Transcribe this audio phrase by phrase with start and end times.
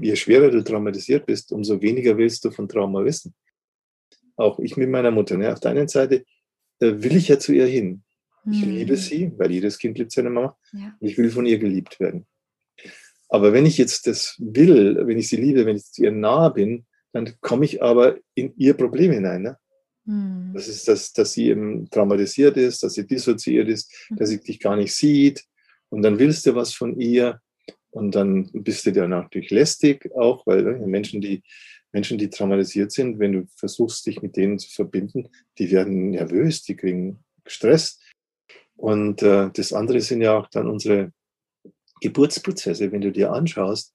[0.00, 3.34] Je schwerer du traumatisiert bist, umso weniger willst du von Trauma wissen.
[4.36, 5.36] Auch ich mit meiner Mutter.
[5.36, 5.52] Ne?
[5.52, 6.24] Auf der einen Seite
[6.80, 8.02] äh, will ich ja zu ihr hin.
[8.50, 8.70] Ich hm.
[8.70, 10.56] liebe sie, weil jedes Kind liebt seine Mama.
[10.72, 10.96] Ja.
[11.00, 12.26] Ich will von ihr geliebt werden.
[13.28, 16.52] Aber wenn ich jetzt das will, wenn ich sie liebe, wenn ich zu ihr nahe
[16.52, 19.42] bin, dann komme ich aber in ihr Problem hinein.
[19.42, 19.58] Ne?
[20.06, 20.52] Hm.
[20.54, 24.16] Das ist, dass, dass sie eben traumatisiert ist, dass sie dissoziiert ist, hm.
[24.16, 25.44] dass sie dich gar nicht sieht.
[25.90, 27.40] Und dann willst du was von ihr.
[27.90, 31.42] Und dann bist du dir natürlich lästig auch, weil ne, Menschen, die,
[31.92, 36.62] Menschen, die traumatisiert sind, wenn du versuchst, dich mit denen zu verbinden, die werden nervös,
[36.62, 37.98] die kriegen Stress.
[38.76, 41.12] Und äh, das andere sind ja auch dann unsere
[42.00, 42.92] Geburtsprozesse.
[42.92, 43.94] Wenn du dir anschaust,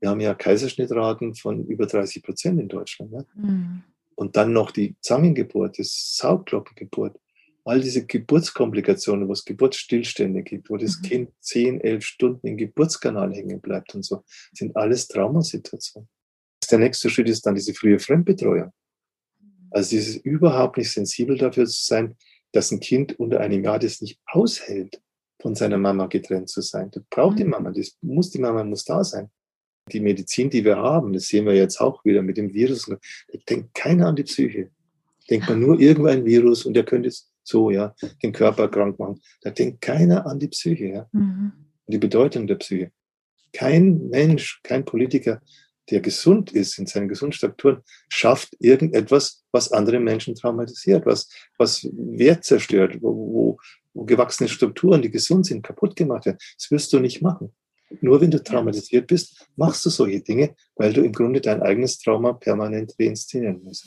[0.00, 3.12] wir haben ja Kaiserschnittraten von über 30 Prozent in Deutschland.
[3.12, 3.26] Ne?
[3.34, 3.82] Mhm.
[4.14, 7.18] Und dann noch die Zangengeburt, das Saugglockengeburt
[7.66, 11.02] all diese Geburtskomplikationen, wo es Geburtsstillstände gibt, wo das mhm.
[11.02, 16.08] Kind zehn, elf Stunden im Geburtskanal hängen bleibt und so, sind alles Traumasituationen.
[16.70, 18.70] Der nächste Schritt ist dann diese frühe Fremdbetreuung.
[19.70, 22.16] Also dieses überhaupt nicht sensibel dafür zu sein,
[22.52, 25.00] dass ein Kind unter einem Jahr das nicht aushält,
[25.40, 26.90] von seiner Mama getrennt zu sein.
[26.92, 27.50] Das braucht die mhm.
[27.50, 29.28] Mama, das muss, die Mama muss da sein.
[29.92, 32.96] Die Medizin, die wir haben, das sehen wir jetzt auch wieder mit dem Virus, da
[33.48, 34.70] denkt keiner an die Psyche.
[35.28, 39.20] Denkt man nur irgendein Virus und der könnte es so, ja, den Körper krank machen.
[39.42, 41.08] Da denkt keiner an die Psyche, ja.
[41.12, 41.52] Mhm.
[41.86, 42.90] Die Bedeutung der Psyche.
[43.52, 45.40] Kein Mensch, kein Politiker,
[45.90, 51.88] der gesund ist in seinen gesunden Strukturen, schafft irgendetwas, was andere Menschen traumatisiert, was, was
[51.92, 53.58] Wert zerstört, wo, wo,
[53.94, 56.38] wo gewachsene Strukturen, die gesund sind, kaputt gemacht werden.
[56.58, 57.52] Das wirst du nicht machen.
[58.00, 62.00] Nur wenn du traumatisiert bist, machst du solche Dinge, weil du im Grunde dein eigenes
[62.00, 63.86] Trauma permanent reinszenieren musst.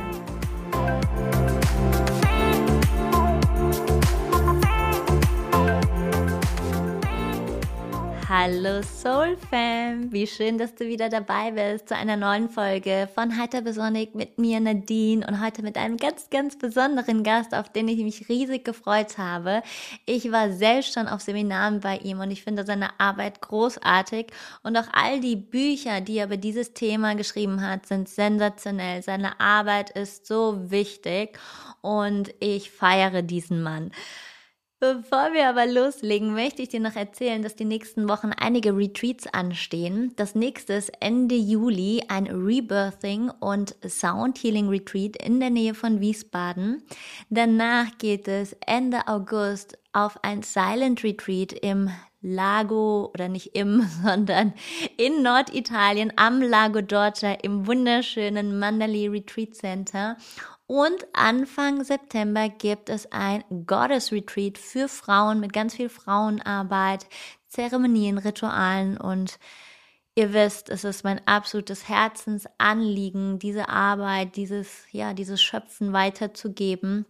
[8.33, 13.37] Hallo Soul Fam, wie schön, dass du wieder dabei bist zu einer neuen Folge von
[13.37, 17.89] Heiter Besonnig mit mir Nadine und heute mit einem ganz, ganz besonderen Gast, auf den
[17.89, 19.63] ich mich riesig gefreut habe.
[20.05, 24.27] Ich war selbst schon auf Seminaren bei ihm und ich finde seine Arbeit großartig
[24.63, 29.03] und auch all die Bücher, die er über dieses Thema geschrieben hat, sind sensationell.
[29.03, 31.37] Seine Arbeit ist so wichtig
[31.81, 33.91] und ich feiere diesen Mann.
[34.83, 39.27] Bevor wir aber loslegen, möchte ich dir noch erzählen, dass die nächsten Wochen einige Retreats
[39.31, 40.11] anstehen.
[40.15, 45.99] Das nächste ist Ende Juli ein Rebirthing und Sound Healing Retreat in der Nähe von
[46.01, 46.81] Wiesbaden.
[47.29, 51.91] Danach geht es Ende August auf ein Silent Retreat im
[52.23, 54.51] Lago oder nicht im, sondern
[54.97, 60.17] in Norditalien am Lago Dorcia im wunderschönen Mandalay Retreat Center.
[60.71, 67.07] Und Anfang September gibt es ein Goddess Retreat für Frauen mit ganz viel Frauenarbeit,
[67.49, 69.37] Zeremonien, Ritualen und
[70.15, 77.05] ihr wisst, es ist mein absolutes Herzensanliegen, diese Arbeit, dieses, ja, dieses Schöpfen weiterzugeben.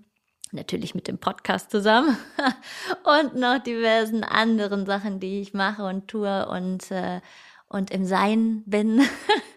[0.52, 2.18] Natürlich mit dem Podcast zusammen
[3.22, 7.22] und noch diversen anderen Sachen, die ich mache und tue und, äh,
[7.68, 9.04] und im Sein bin.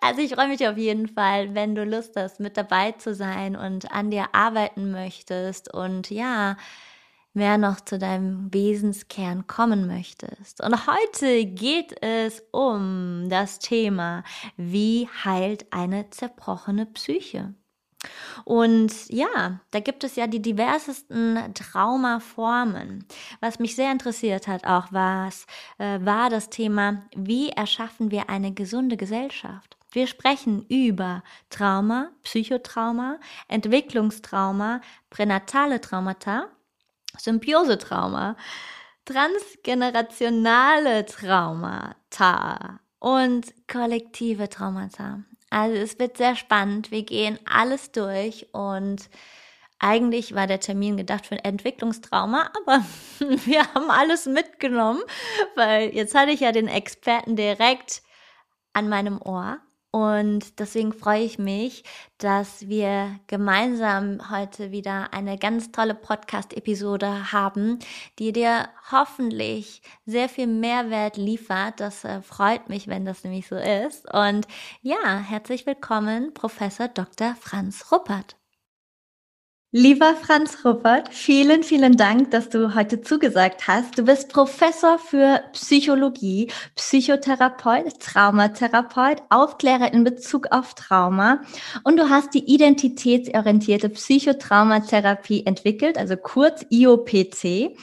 [0.00, 3.56] Also ich freue mich auf jeden Fall, wenn du Lust hast, mit dabei zu sein
[3.56, 6.56] und an dir arbeiten möchtest und ja,
[7.34, 10.62] mehr noch zu deinem Wesenskern kommen möchtest.
[10.62, 14.22] Und heute geht es um das Thema,
[14.56, 17.54] wie heilt eine zerbrochene Psyche?
[18.44, 23.06] Und ja, da gibt es ja die diversesten Traumaformen.
[23.40, 25.46] Was mich sehr interessiert hat auch, was,
[25.78, 29.76] äh, war das Thema, wie erschaffen wir eine gesunde Gesellschaft?
[29.92, 36.48] Wir sprechen über Trauma, Psychotrauma, Entwicklungstrauma, pränatale Traumata,
[37.16, 38.36] Symbiosetrauma,
[39.04, 45.22] transgenerationale Traumata und kollektive Traumata.
[45.54, 46.90] Also es wird sehr spannend.
[46.90, 49.08] Wir gehen alles durch und
[49.78, 52.84] eigentlich war der Termin gedacht für ein Entwicklungstrauma, aber
[53.44, 55.00] wir haben alles mitgenommen,
[55.54, 58.02] weil jetzt hatte ich ja den Experten direkt
[58.72, 59.58] an meinem Ohr.
[59.94, 61.84] Und deswegen freue ich mich,
[62.18, 67.78] dass wir gemeinsam heute wieder eine ganz tolle Podcast-Episode haben,
[68.18, 71.78] die dir hoffentlich sehr viel Mehrwert liefert.
[71.78, 74.12] Das äh, freut mich, wenn das nämlich so ist.
[74.12, 74.48] Und
[74.82, 77.36] ja, herzlich willkommen, Professor Dr.
[77.40, 78.34] Franz Ruppert.
[79.76, 83.98] Lieber Franz Ruppert, vielen, vielen Dank, dass du heute zugesagt hast.
[83.98, 91.40] Du bist Professor für Psychologie, Psychotherapeut, Traumatherapeut, Aufklärer in Bezug auf Trauma
[91.82, 97.76] und du hast die identitätsorientierte Psychotraumatherapie entwickelt, also kurz IOPC.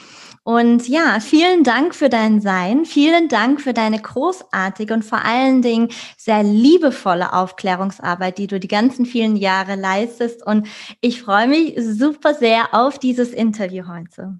[0.44, 2.84] Und ja, vielen Dank für dein Sein.
[2.84, 8.68] Vielen Dank für deine großartige und vor allen Dingen sehr liebevolle Aufklärungsarbeit, die du die
[8.68, 10.44] ganzen vielen Jahre leistest.
[10.44, 10.66] Und
[11.00, 14.38] ich freue mich super sehr auf dieses Interview heute.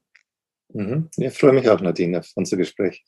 [0.73, 1.09] Mhm.
[1.17, 3.05] Ich freue mich auch, Nadine, auf unser Gespräch.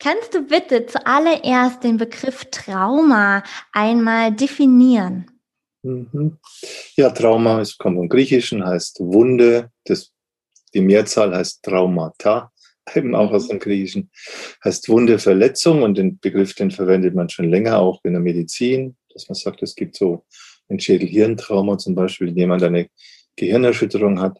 [0.00, 5.30] Kannst du bitte zuallererst den Begriff Trauma einmal definieren?
[5.82, 6.38] Mhm.
[6.96, 9.70] Ja, Trauma ist, kommt vom Griechischen, heißt Wunde.
[9.84, 10.13] Das
[10.74, 12.52] die Mehrzahl heißt Traumata,
[12.94, 13.50] eben auch aus mhm.
[13.50, 14.10] dem Griechischen,
[14.64, 18.96] heißt Wunde, Verletzung und den Begriff, den verwendet man schon länger auch in der Medizin,
[19.12, 20.24] dass man sagt, es gibt so
[20.68, 22.88] ein Schädel-Hirntrauma zum Beispiel, wenn jemand eine
[23.36, 24.38] Gehirnerschütterung hat.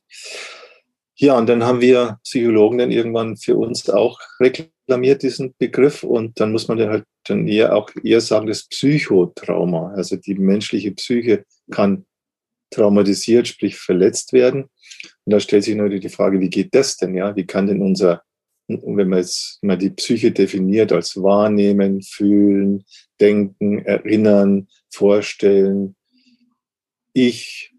[1.17, 6.41] Ja, und dann haben wir Psychologen dann irgendwann für uns auch reklamiert diesen Begriff und
[6.41, 9.93] dann muss man dann halt dann eher auch eher sagen, das Psychotrauma.
[9.95, 12.05] Also die menschliche Psyche kann
[12.71, 14.69] traumatisiert, sprich verletzt werden.
[15.25, 17.15] Und da stellt sich natürlich die Frage, wie geht das denn?
[17.15, 18.23] Ja, wie kann denn unser,
[18.69, 22.85] wenn man jetzt mal die Psyche definiert als wahrnehmen, fühlen,
[23.21, 25.97] denken, erinnern, vorstellen,
[27.15, 27.73] ich,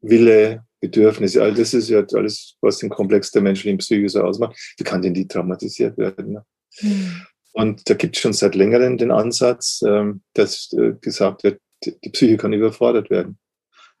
[0.00, 4.56] Wille, Bedürfnisse, all das ist ja alles, was den Komplex der menschlichen Psyche so ausmacht.
[4.76, 6.32] Wie kann denn die traumatisiert werden?
[6.32, 6.44] Ne?
[6.80, 7.22] Mhm.
[7.52, 12.10] Und da gibt es schon seit längerem den Ansatz, ähm, dass äh, gesagt wird, die
[12.10, 13.38] Psyche kann überfordert werden.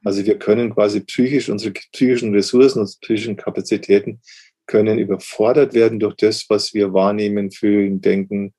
[0.04, 4.20] Also wir können quasi psychisch, unsere psychischen Ressourcen, unsere psychischen Kapazitäten
[4.66, 8.54] können überfordert werden durch das, was wir wahrnehmen, fühlen, denken,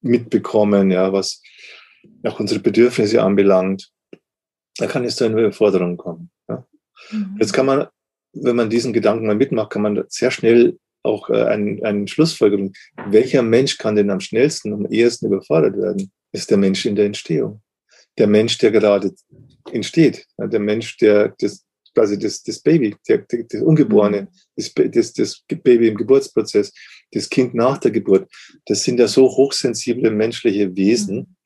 [0.00, 1.42] mitbekommen, ja, was
[2.24, 3.90] auch unsere Bedürfnisse anbelangt.
[4.76, 6.30] Da kann es zu einer Überforderung kommen.
[6.48, 6.66] Ja.
[7.10, 7.36] Mhm.
[7.38, 7.86] Jetzt kann man,
[8.32, 12.72] wenn man diesen Gedanken mal mitmacht, kann man sehr schnell auch äh, einen, einen Schlussfolgerung.
[13.08, 16.10] Welcher Mensch kann denn am schnellsten, am ehesten überfordert werden?
[16.32, 17.62] Ist der Mensch in der Entstehung.
[18.18, 19.12] Der Mensch, der gerade
[19.72, 20.26] entsteht.
[20.38, 21.64] Der Mensch, der das,
[21.94, 24.28] quasi das, das Baby, der, das Ungeborene, mhm.
[24.56, 26.72] das, das, das Baby im Geburtsprozess,
[27.12, 28.30] das Kind nach der Geburt,
[28.66, 31.36] das sind ja so hochsensible menschliche Wesen, mhm.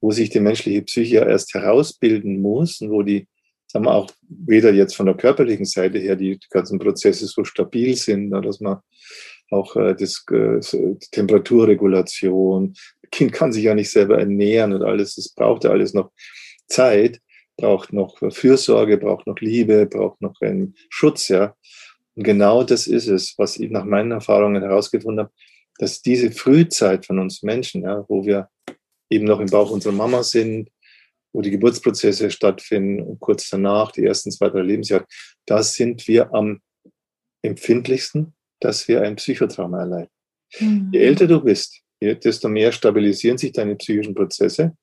[0.00, 3.26] wo sich die menschliche Psyche ja erst herausbilden muss und wo die,
[3.66, 7.96] sagen wir auch weder jetzt von der körperlichen Seite her die ganzen Prozesse so stabil
[7.96, 8.78] sind, dass man
[9.50, 10.60] auch äh, das, äh,
[11.10, 12.74] Temperaturregulation,
[13.10, 16.12] Kind kann sich ja nicht selber ernähren und alles, das braucht ja alles noch
[16.66, 17.20] Zeit
[17.58, 21.54] braucht noch Fürsorge, braucht noch Liebe, braucht noch einen Schutz, ja.
[22.14, 25.34] Und genau das ist es, was ich nach meinen Erfahrungen herausgefunden habe,
[25.78, 28.48] dass diese Frühzeit von uns Menschen, ja, wo wir
[29.10, 30.70] eben noch im Bauch unserer Mama sind,
[31.32, 35.06] wo die Geburtsprozesse stattfinden und kurz danach, die ersten zwei, drei Lebensjahre,
[35.46, 36.60] da sind wir am
[37.42, 40.10] empfindlichsten, dass wir ein Psychotrauma erleiden.
[40.58, 40.90] Mhm.
[40.92, 44.76] Je älter du bist, desto mehr stabilisieren sich deine psychischen Prozesse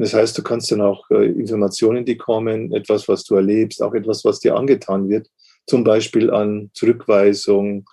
[0.00, 3.94] das heißt, du kannst dann auch äh, Informationen, die kommen, etwas, was du erlebst, auch
[3.94, 5.28] etwas, was dir angetan wird,
[5.66, 7.88] zum Beispiel an Zurückweisung,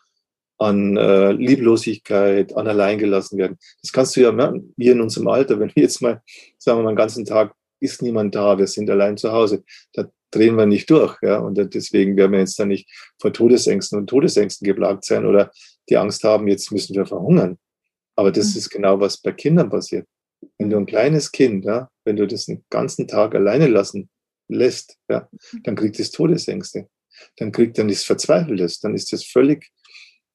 [0.58, 3.58] an äh, Lieblosigkeit, an Alleingelassen werden.
[3.82, 6.22] Das kannst du ja merken, wie in unserem Alter, wenn wir jetzt mal,
[6.58, 9.64] sagen wir mal, den ganzen Tag ist niemand da, wir sind allein zu Hause,
[9.94, 11.16] da drehen wir nicht durch.
[11.22, 11.38] Ja?
[11.38, 12.90] Und deswegen werden wir jetzt dann nicht
[13.20, 15.52] vor Todesängsten und Todesängsten geplagt sein oder
[15.90, 17.58] die Angst haben, jetzt müssen wir verhungern.
[18.16, 18.58] Aber das mhm.
[18.58, 20.08] ist genau, was bei Kindern passiert.
[20.58, 24.10] Wenn du ein kleines Kind, ja, wenn du das den ganzen Tag alleine lassen
[24.48, 25.30] lässt, ja,
[25.64, 26.88] dann kriegt es Todesängste.
[27.38, 29.70] Dann kriegt dann ist Verzweifeltes, dann ist es völlig,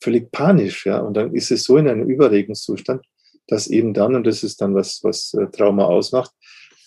[0.00, 3.04] völlig panisch, ja, und dann ist es so in einem Überregungszustand,
[3.46, 6.32] dass eben dann, und das ist dann was, was äh, Trauma ausmacht,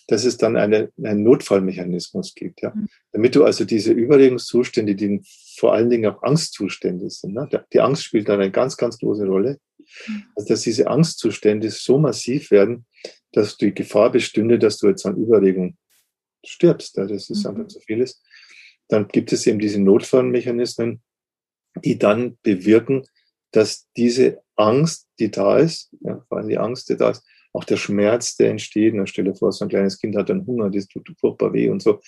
[0.08, 2.74] dass es dann eine, einen Notfallmechanismus gibt, ja.
[2.76, 2.88] Mhm.
[3.12, 5.22] Damit du also diese Überregungszustände, die
[5.58, 7.50] vor allen Dingen auch Angstzustände sind, ne?
[7.74, 9.58] die Angst spielt dann eine ganz, ganz große Rolle,
[10.08, 10.24] mhm.
[10.36, 12.86] also dass diese Angstzustände so massiv werden,
[13.36, 15.78] dass die Gefahr bestünde, dass du jetzt an Überregung
[16.46, 17.52] stirbst, ja, das ist mhm.
[17.52, 18.22] einfach zu vieles,
[18.88, 21.02] dann gibt es eben diese Notfallmechanismen,
[21.84, 23.04] die dann bewirken,
[23.52, 27.64] dass diese Angst, die da ist, ja, vor allem die Angst, die da ist, auch
[27.64, 30.70] der Schmerz, der entsteht, na, stell dir vor, so ein kleines Kind hat einen Hunger,
[30.70, 32.02] das tut furchtbar weh und so,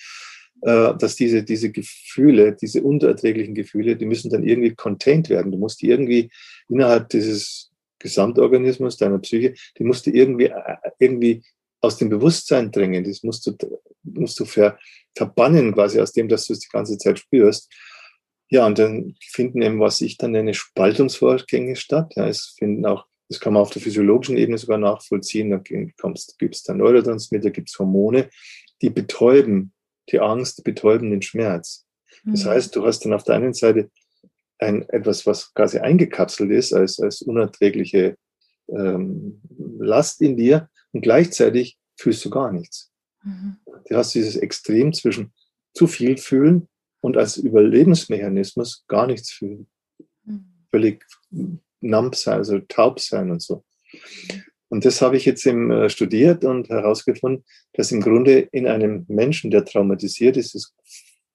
[0.62, 5.52] äh, dass diese, diese Gefühle, diese unerträglichen Gefühle, die müssen dann irgendwie contained werden.
[5.52, 6.30] Du musst die irgendwie
[6.68, 7.67] innerhalb dieses
[8.00, 11.44] Gesamtorganismus, deiner Psyche, die musst du irgendwie, äh, irgendwie
[11.82, 13.04] aus dem Bewusstsein drängen.
[13.04, 13.56] Das musst du,
[14.04, 14.78] musst du ver,
[15.16, 17.72] verbannen quasi aus dem, dass du es die ganze Zeit spürst.
[18.50, 22.14] Ja, und dann finden eben, was ich dann nenne, Spaltungsvorgänge statt.
[22.16, 25.50] Ja, es finden auch, das kann man auf der physiologischen Ebene sogar nachvollziehen.
[25.50, 28.30] Da gibt es dann Neurotransmitter, gibt es Hormone,
[28.82, 29.74] die betäuben
[30.12, 31.86] die Angst, betäuben den Schmerz.
[32.24, 32.50] Das mhm.
[32.50, 33.90] heißt, du hast dann auf der einen Seite
[34.60, 38.18] ein, etwas, was quasi eingekapselt ist als, als unerträgliche
[38.70, 39.42] ähm,
[39.80, 42.92] Last in dir und gleichzeitig fühlst du gar nichts.
[43.24, 43.58] Mhm.
[43.88, 45.34] Du hast dieses Extrem zwischen
[45.74, 46.68] zu viel fühlen
[47.02, 49.68] und als Überlebensmechanismus gar nichts fühlen.
[50.26, 50.46] Mhm.
[50.72, 51.06] Völlig
[51.82, 53.64] numb sein, also taub sein und so.
[54.70, 59.06] Und das habe ich jetzt im, äh, studiert und herausgefunden, dass im Grunde in einem
[59.08, 60.74] Menschen, der traumatisiert ist, es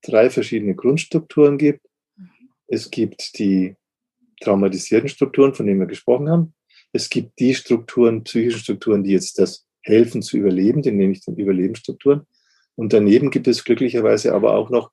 [0.03, 1.87] drei verschiedene Grundstrukturen gibt.
[2.73, 3.77] Es gibt die
[4.41, 6.55] traumatisierten Strukturen, von denen wir gesprochen haben.
[6.95, 11.23] Es gibt die Strukturen, psychische Strukturen, die jetzt das helfen zu überleben, die nenne ich
[11.23, 12.23] dann Überlebensstrukturen.
[12.75, 14.91] Und daneben gibt es glücklicherweise aber auch noch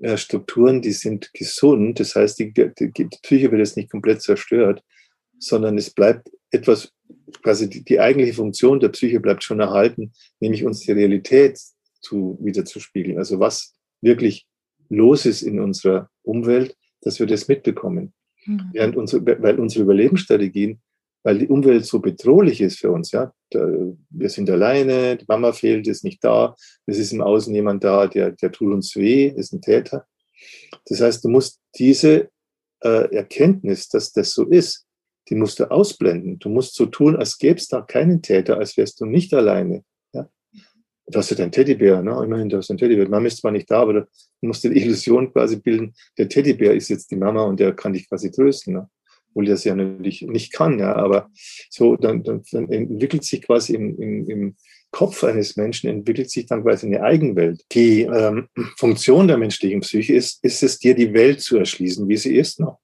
[0.00, 2.00] äh, Strukturen, die sind gesund.
[2.00, 4.82] Das heißt, die, die, die Psyche wird jetzt nicht komplett zerstört,
[5.38, 6.92] sondern es bleibt etwas,
[7.40, 11.60] quasi die, die eigentliche Funktion der Psyche bleibt schon erhalten, nämlich uns die Realität
[12.00, 13.18] zu, wieder.
[13.18, 14.44] Also was wirklich
[14.88, 18.14] los ist in unserer Umwelt, dass wir das mitbekommen.
[18.46, 18.70] Mhm.
[18.72, 20.80] Während unsere, weil unsere Überlebensstrategien,
[21.22, 25.86] weil die Umwelt so bedrohlich ist für uns, ja, wir sind alleine, die Mama fehlt,
[25.86, 26.56] ist nicht da,
[26.86, 30.06] es ist im Außen jemand da, der, der tut uns weh, ist ein Täter.
[30.86, 32.30] Das heißt, du musst diese
[32.82, 34.86] äh, Erkenntnis, dass das so ist,
[35.28, 36.38] die musst du ausblenden.
[36.38, 39.84] Du musst so tun, als gäbe es da keinen Täter, als wärst du nicht alleine.
[41.12, 42.20] Du hast ja dein Teddybär, ne?
[42.24, 43.08] immerhin, du hast dein Teddybär.
[43.08, 44.06] Mama ist zwar nicht da, aber du
[44.40, 48.08] musst die Illusion quasi bilden, der Teddybär ist jetzt die Mama und der kann dich
[48.08, 48.74] quasi trösten.
[48.74, 48.88] Ne?
[49.30, 51.30] Obwohl er es ja natürlich nicht kann, ja, aber
[51.70, 54.56] so, dann, dann, dann entwickelt sich quasi im, im, im
[54.90, 57.62] Kopf eines Menschen entwickelt sich dann quasi eine Eigenwelt.
[57.72, 62.16] Die ähm, Funktion der menschlichen Psyche ist, ist es dir die Welt zu erschließen, wie
[62.18, 62.78] sie ist noch.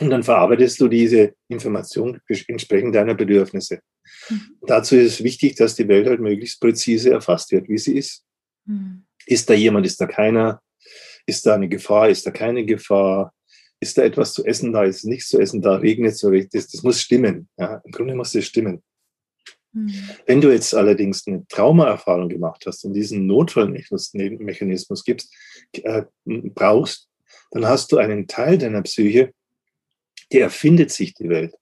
[0.00, 3.80] Und dann verarbeitest du diese Information entsprechend deiner Bedürfnisse.
[4.28, 4.56] Mhm.
[4.66, 8.24] Dazu ist es wichtig, dass die Welt halt möglichst präzise erfasst wird, wie sie ist.
[8.64, 9.04] Mhm.
[9.26, 10.62] Ist da jemand, ist da keiner?
[11.26, 13.34] Ist da eine Gefahr, ist da keine Gefahr?
[13.80, 16.52] Ist da etwas zu essen da, ist nichts zu essen da, regnet es so richtig?
[16.52, 17.48] Das, das muss stimmen.
[17.58, 18.82] Ja, Im Grunde muss das stimmen.
[19.72, 19.92] Mhm.
[20.26, 25.34] Wenn du jetzt allerdings eine Traumaerfahrung gemacht hast und diesen Notfallmechanismus gibst,
[25.72, 27.08] äh, brauchst,
[27.50, 29.32] dann hast du einen Teil deiner Psyche,
[30.32, 31.54] der erfindet sich die Welt.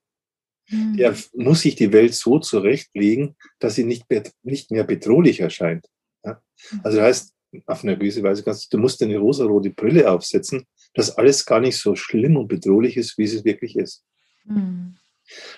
[0.69, 0.97] Mhm.
[0.97, 5.87] Der muss sich die Welt so zurechtlegen, dass sie nicht mehr, nicht mehr bedrohlich erscheint.
[6.25, 6.43] Ja?
[6.83, 7.35] Also das heißt,
[7.67, 11.61] auf eine gewisse Weise kannst du, du musst eine rosarote Brille aufsetzen, dass alles gar
[11.61, 14.05] nicht so schlimm und bedrohlich ist, wie es wirklich ist.
[14.45, 14.97] Mhm.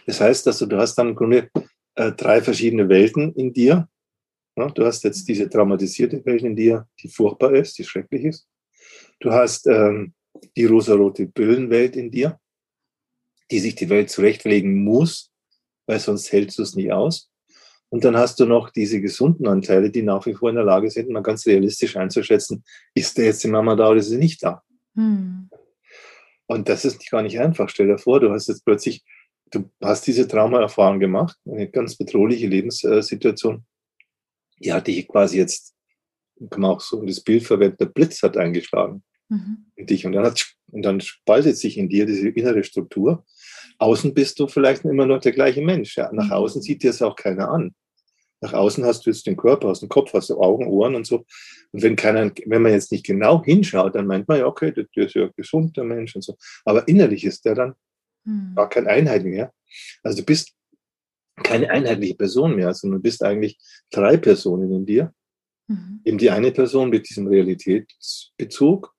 [0.06, 1.50] Das heißt, dass du, du hast dann im Grunde
[1.94, 3.88] äh, drei verschiedene Welten in dir.
[4.56, 8.48] Ja, du hast jetzt diese traumatisierte Welt in dir, die furchtbar ist, die schrecklich ist.
[9.20, 10.14] Du hast ähm,
[10.56, 12.38] die rosarote Brillenwelt in dir,
[13.50, 15.30] die sich die Welt zurechtlegen muss,
[15.86, 17.30] weil sonst hältst du es nie aus.
[17.90, 20.90] Und dann hast du noch diese gesunden Anteile, die nach wie vor in der Lage
[20.90, 22.62] sind, mal ganz realistisch einzuschätzen,
[22.94, 24.62] ist der jetzt die Mama da oder ist sie nicht da?
[24.94, 25.48] Hm.
[26.46, 27.68] Und das ist gar nicht einfach.
[27.68, 29.04] Stell dir vor, du hast jetzt plötzlich,
[29.50, 33.64] du hast diese Traumaerfahrung gemacht, eine ganz bedrohliche Lebenssituation.
[34.58, 35.74] Die hatte ich quasi jetzt,
[36.50, 39.66] kann man auch so das Bild verwenden, der Blitz hat eingeschlagen mhm.
[39.76, 40.04] in dich.
[40.04, 43.24] Und dann, hat, und dann spaltet sich in dir diese innere Struktur
[43.78, 45.96] außen bist du vielleicht immer noch der gleiche Mensch.
[45.96, 46.10] Ja.
[46.12, 46.32] Nach mhm.
[46.32, 47.74] außen sieht dir es auch keiner an.
[48.40, 51.06] Nach außen hast du jetzt den Körper, hast den Kopf, hast du Augen, Ohren und
[51.06, 51.24] so.
[51.72, 54.86] Und wenn keiner, wenn man jetzt nicht genau hinschaut, dann meint man ja, okay, der,
[54.94, 56.36] der ist ja gesund, der Mensch und so.
[56.64, 57.74] Aber innerlich ist der dann
[58.24, 58.54] mhm.
[58.54, 59.52] gar keine Einheit mehr.
[60.02, 60.54] Also du bist
[61.42, 63.58] keine einheitliche Person mehr, sondern du bist eigentlich
[63.90, 65.12] drei Personen in dir.
[65.66, 66.00] Mhm.
[66.04, 68.94] Eben die eine Person mit diesem Realitätsbezug,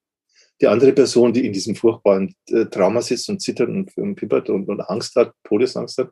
[0.62, 4.50] die andere Person, die in diesem furchtbaren äh, Trauma sitzt und zittert und, und pippert
[4.50, 6.12] und, und Angst hat, Todesangst hat.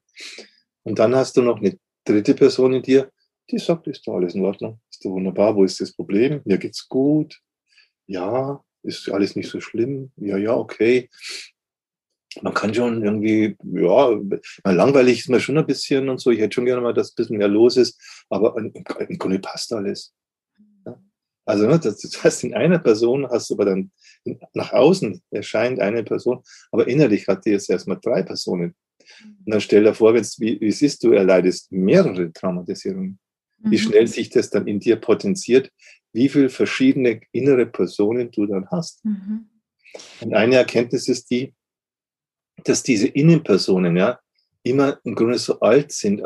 [0.84, 3.12] Und dann hast du noch eine dritte Person in dir,
[3.50, 6.42] die sagt, ist doch alles in Ordnung, ist doch wunderbar, wo ist das Problem?
[6.46, 7.40] Mir geht's gut.
[8.08, 10.12] Ja, ist alles nicht so schlimm.
[10.16, 11.10] Ja, ja, okay.
[12.42, 14.20] Man kann schon irgendwie, ja,
[14.64, 16.30] langweilig ist mir schon ein bisschen und so.
[16.32, 18.00] Ich hätte schon gerne mal, dass ein bisschen mehr los ist,
[18.30, 20.14] aber im Grunde passt alles.
[21.48, 23.92] Also ne, das, heißt, in einer Person hast du aber dann
[24.54, 28.76] nach außen erscheint eine Person, aber innerlich hat die jetzt erstmal drei Personen.
[29.24, 33.18] Und dann stell dir vor, wenn's, wie, wie es ist, du erleidest mehrere Traumatisierungen.
[33.60, 33.72] Mhm.
[33.72, 35.72] Wie schnell sich das dann in dir potenziert,
[36.12, 39.06] wie viele verschiedene innere Personen du dann hast.
[39.06, 39.48] Mhm.
[40.20, 41.54] Und eine Erkenntnis ist die,
[42.66, 44.20] dass diese Innenpersonen ja
[44.64, 46.24] immer im Grunde so alt sind,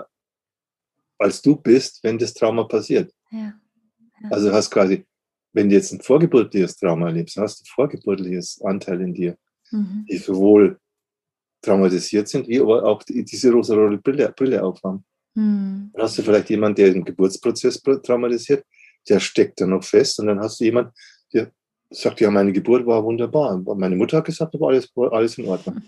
[1.19, 3.13] als du bist, wenn das Trauma passiert.
[3.29, 3.53] Ja.
[4.23, 4.29] Ja.
[4.29, 5.05] Also du hast quasi
[5.53, 9.38] wenn du jetzt ein vorgeburtliches Trauma erlebst, hast du vorgeburtliches Anteil in dir,
[9.72, 10.05] mhm.
[10.10, 10.79] die sowohl
[11.62, 15.03] traumatisiert sind, wie aber auch die, diese rosa-rote Brille, Brille aufhaben.
[15.36, 15.91] Mhm.
[15.93, 18.65] Dann hast du vielleicht jemanden, der den Geburtsprozess traumatisiert,
[19.08, 20.91] der steckt da noch fest und dann hast du jemanden,
[21.34, 21.51] der
[21.89, 23.58] sagt, ja, meine Geburt war wunderbar.
[23.75, 25.81] Meine Mutter hat gesagt, war alles, alles in Ordnung.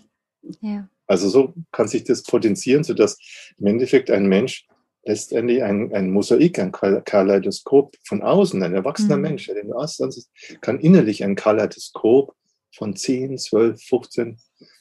[0.60, 0.88] Ja.
[1.06, 3.18] Also so kann sich das potenzieren, sodass
[3.58, 4.66] im Endeffekt ein Mensch
[5.04, 9.22] letztendlich ein, ein Mosaik, ein Kaleidoskop von außen, ein erwachsener mhm.
[9.22, 10.26] Mensch, der den Arzt ansieht,
[10.60, 12.34] kann innerlich ein Kaleidoskop
[12.74, 14.38] von 10, 12, 15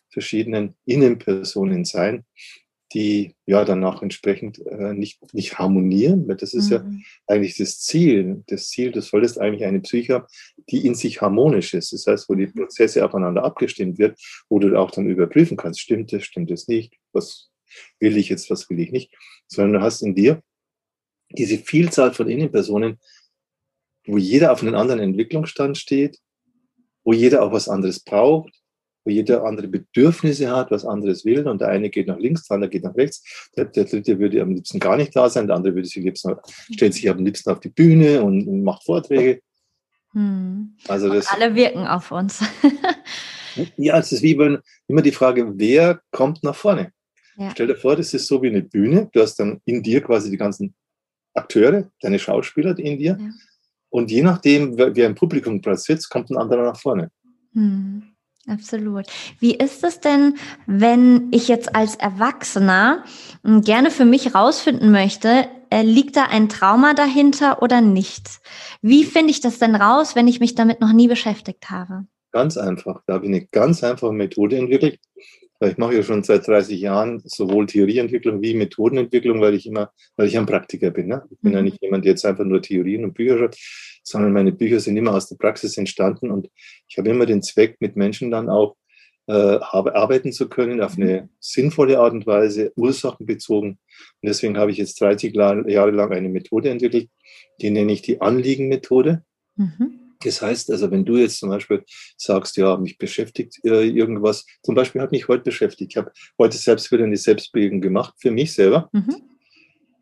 [0.09, 2.23] verschiedenen Innenpersonen sein,
[2.93, 6.71] die ja danach entsprechend äh, nicht, nicht harmonieren, weil das ist mhm.
[6.71, 6.85] ja
[7.27, 8.43] eigentlich das Ziel.
[8.47, 10.25] Das Ziel, du solltest eigentlich eine Psyche haben,
[10.69, 11.91] die in sich harmonisch ist.
[11.91, 12.47] Das heißt, wo die.
[12.53, 16.93] Prozesse aufeinander abgestimmt wird, wo du auch dann überprüfen kannst, stimmt es, stimmt es nicht,
[17.11, 17.49] was
[17.99, 19.11] will ich jetzt, was will ich nicht,
[19.53, 20.41] sondern du hast in dir
[21.31, 22.99] diese Vielzahl von Innenpersonen,
[24.05, 26.19] wo jeder auf einem anderen Entwicklungsstand steht,
[27.03, 28.53] wo jeder auch was anderes braucht,
[29.05, 31.47] wo jeder andere Bedürfnisse hat, was anderes will.
[31.47, 33.49] Und der eine geht nach links, der andere geht nach rechts.
[33.55, 36.35] Der, der dritte würde am liebsten gar nicht da sein, der andere würde sich liebsten,
[36.73, 39.41] stellt sich am liebsten auf die Bühne und, und macht Vorträge.
[40.11, 40.75] Hm.
[40.87, 42.41] Also das, alle wirken auf uns.
[43.77, 46.91] ja, es ist wie wenn immer die Frage, wer kommt nach vorne?
[47.37, 47.51] Ja.
[47.51, 49.09] Stell dir vor, das ist so wie eine Bühne.
[49.11, 50.75] Du hast dann in dir quasi die ganzen
[51.33, 53.17] Akteure, deine Schauspieler in dir.
[53.19, 53.29] Ja.
[53.89, 57.11] Und je nachdem, wer, im Publikum sitzt, kommt ein anderer nach vorne.
[57.53, 58.13] Hm.
[58.47, 59.05] Absolut.
[59.39, 60.35] Wie ist es denn,
[60.67, 63.05] wenn ich jetzt als Erwachsener
[63.43, 68.41] hm, gerne für mich rausfinden möchte, äh, liegt da ein Trauma dahinter oder nicht?
[68.81, 72.05] Wie finde ich das denn raus, wenn ich mich damit noch nie beschäftigt habe?
[72.31, 73.01] Ganz einfach.
[73.07, 74.99] Da habe ich eine ganz einfache Methode entwickelt.
[75.67, 80.27] Ich mache ja schon seit 30 Jahren sowohl Theorieentwicklung wie Methodenentwicklung, weil ich immer, weil
[80.27, 81.07] ich ein Praktiker bin.
[81.07, 81.23] Ne?
[81.29, 81.57] Ich bin mhm.
[81.57, 83.57] ja nicht jemand, der jetzt einfach nur Theorien und Bücher schreibt,
[84.03, 86.49] sondern meine Bücher sind immer aus der Praxis entstanden und
[86.87, 88.75] ich habe immer den Zweck, mit Menschen dann auch
[89.27, 93.71] äh, arbeiten zu können auf eine sinnvolle Art und Weise, ursachenbezogen.
[93.71, 93.79] Und
[94.21, 97.09] deswegen habe ich jetzt 30 Jahre lang eine Methode entwickelt,
[97.61, 99.23] die nenne ich die Anliegenmethode.
[99.55, 100.02] Mhm.
[100.23, 101.83] Das heißt also, wenn du jetzt zum Beispiel
[102.17, 105.91] sagst, ja, mich beschäftigt äh, irgendwas, zum Beispiel hat mich heute beschäftigt.
[105.91, 108.89] Ich habe heute selbst wieder eine Selbstbildung gemacht für mich selber.
[108.91, 109.15] Mhm.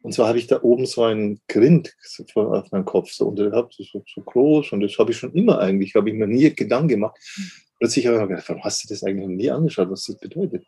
[0.04, 1.96] Und zwar habe ich da oben so einen Grind
[2.34, 5.94] auf meinem Kopf, so, hat so, so groß, und das habe ich schon immer eigentlich,
[5.94, 7.18] habe ich mir nie Gedanken gemacht.
[7.38, 7.52] Mhm.
[7.80, 10.18] Plötzlich habe ich mir gedacht, warum hast du das eigentlich noch nie angeschaut, was das
[10.20, 10.66] bedeutet?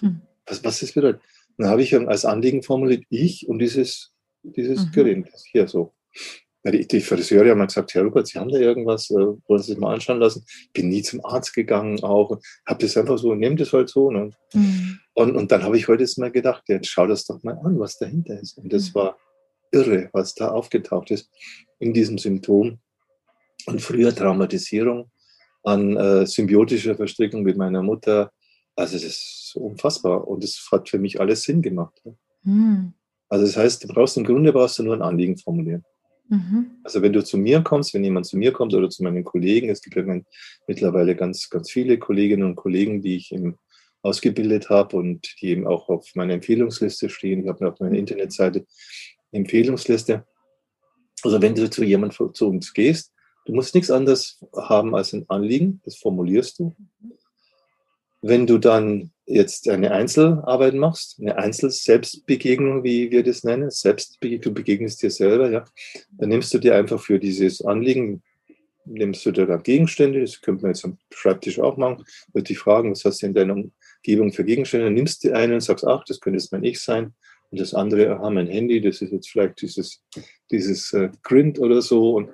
[0.00, 0.22] Mhm.
[0.46, 1.20] Was, was das bedeutet?
[1.56, 4.92] Und dann habe ich als Anliegen formuliert, ich und dieses, dieses mhm.
[4.92, 5.92] Grind, hier so
[6.70, 9.78] die, die Friseure haben gesagt, Herr Rupert, Sie haben da irgendwas, äh, wollen Sie sich
[9.78, 10.44] mal anschauen lassen?
[10.72, 12.38] Bin nie zum Arzt gegangen auch.
[12.66, 14.10] Habe das einfach so, nehmt das halt so.
[14.10, 14.30] Ne?
[14.54, 15.00] Mhm.
[15.14, 17.98] Und, und dann habe ich heute mal gedacht, jetzt schau das doch mal an, was
[17.98, 18.58] dahinter ist.
[18.58, 18.94] Und das mhm.
[18.94, 19.16] war
[19.72, 21.30] irre, was da aufgetaucht ist
[21.80, 22.78] in diesem Symptom.
[23.66, 25.10] Und früher Traumatisierung
[25.64, 28.32] an äh, symbiotischer Verstrickung mit meiner Mutter.
[28.76, 30.26] Also das ist unfassbar.
[30.26, 32.00] Und das hat für mich alles Sinn gemacht.
[32.42, 32.94] Mhm.
[33.28, 35.84] Also das heißt, du brauchst im Grunde brauchst du nur ein Anliegen formulieren.
[36.32, 36.78] Mhm.
[36.82, 39.68] Also wenn du zu mir kommst, wenn jemand zu mir kommt oder zu meinen Kollegen,
[39.68, 40.20] es gibt ja
[40.66, 43.58] mittlerweile ganz, ganz viele Kolleginnen und Kollegen, die ich eben
[44.00, 47.42] ausgebildet habe und die eben auch auf meiner Empfehlungsliste stehen.
[47.42, 48.60] Ich habe auf meiner Internetseite
[49.30, 50.24] eine Empfehlungsliste.
[51.22, 53.12] Also wenn du zu jemandem zu uns gehst,
[53.44, 56.74] du musst nichts anderes haben als ein Anliegen, das formulierst du.
[58.22, 64.54] Wenn du dann jetzt eine Einzelarbeit machst, eine Einzel-Selbstbegegnung, wie wir das nennen, selbst du
[64.54, 65.64] begegnest dir selber, ja,
[66.12, 68.22] dann nimmst du dir einfach für dieses Anliegen,
[68.84, 72.58] nimmst du dir dann Gegenstände, das könnte man jetzt am Schreibtisch auch machen, würde dich
[72.58, 75.86] fragen, was hast du in deiner Umgebung für Gegenstände, dann nimmst du einen und sagst,
[75.86, 77.14] ach, das könnte jetzt mein Ich sein,
[77.50, 80.02] und das andere, aha, mein Handy, das ist jetzt vielleicht dieses,
[80.50, 82.30] dieses äh, Grind oder so, und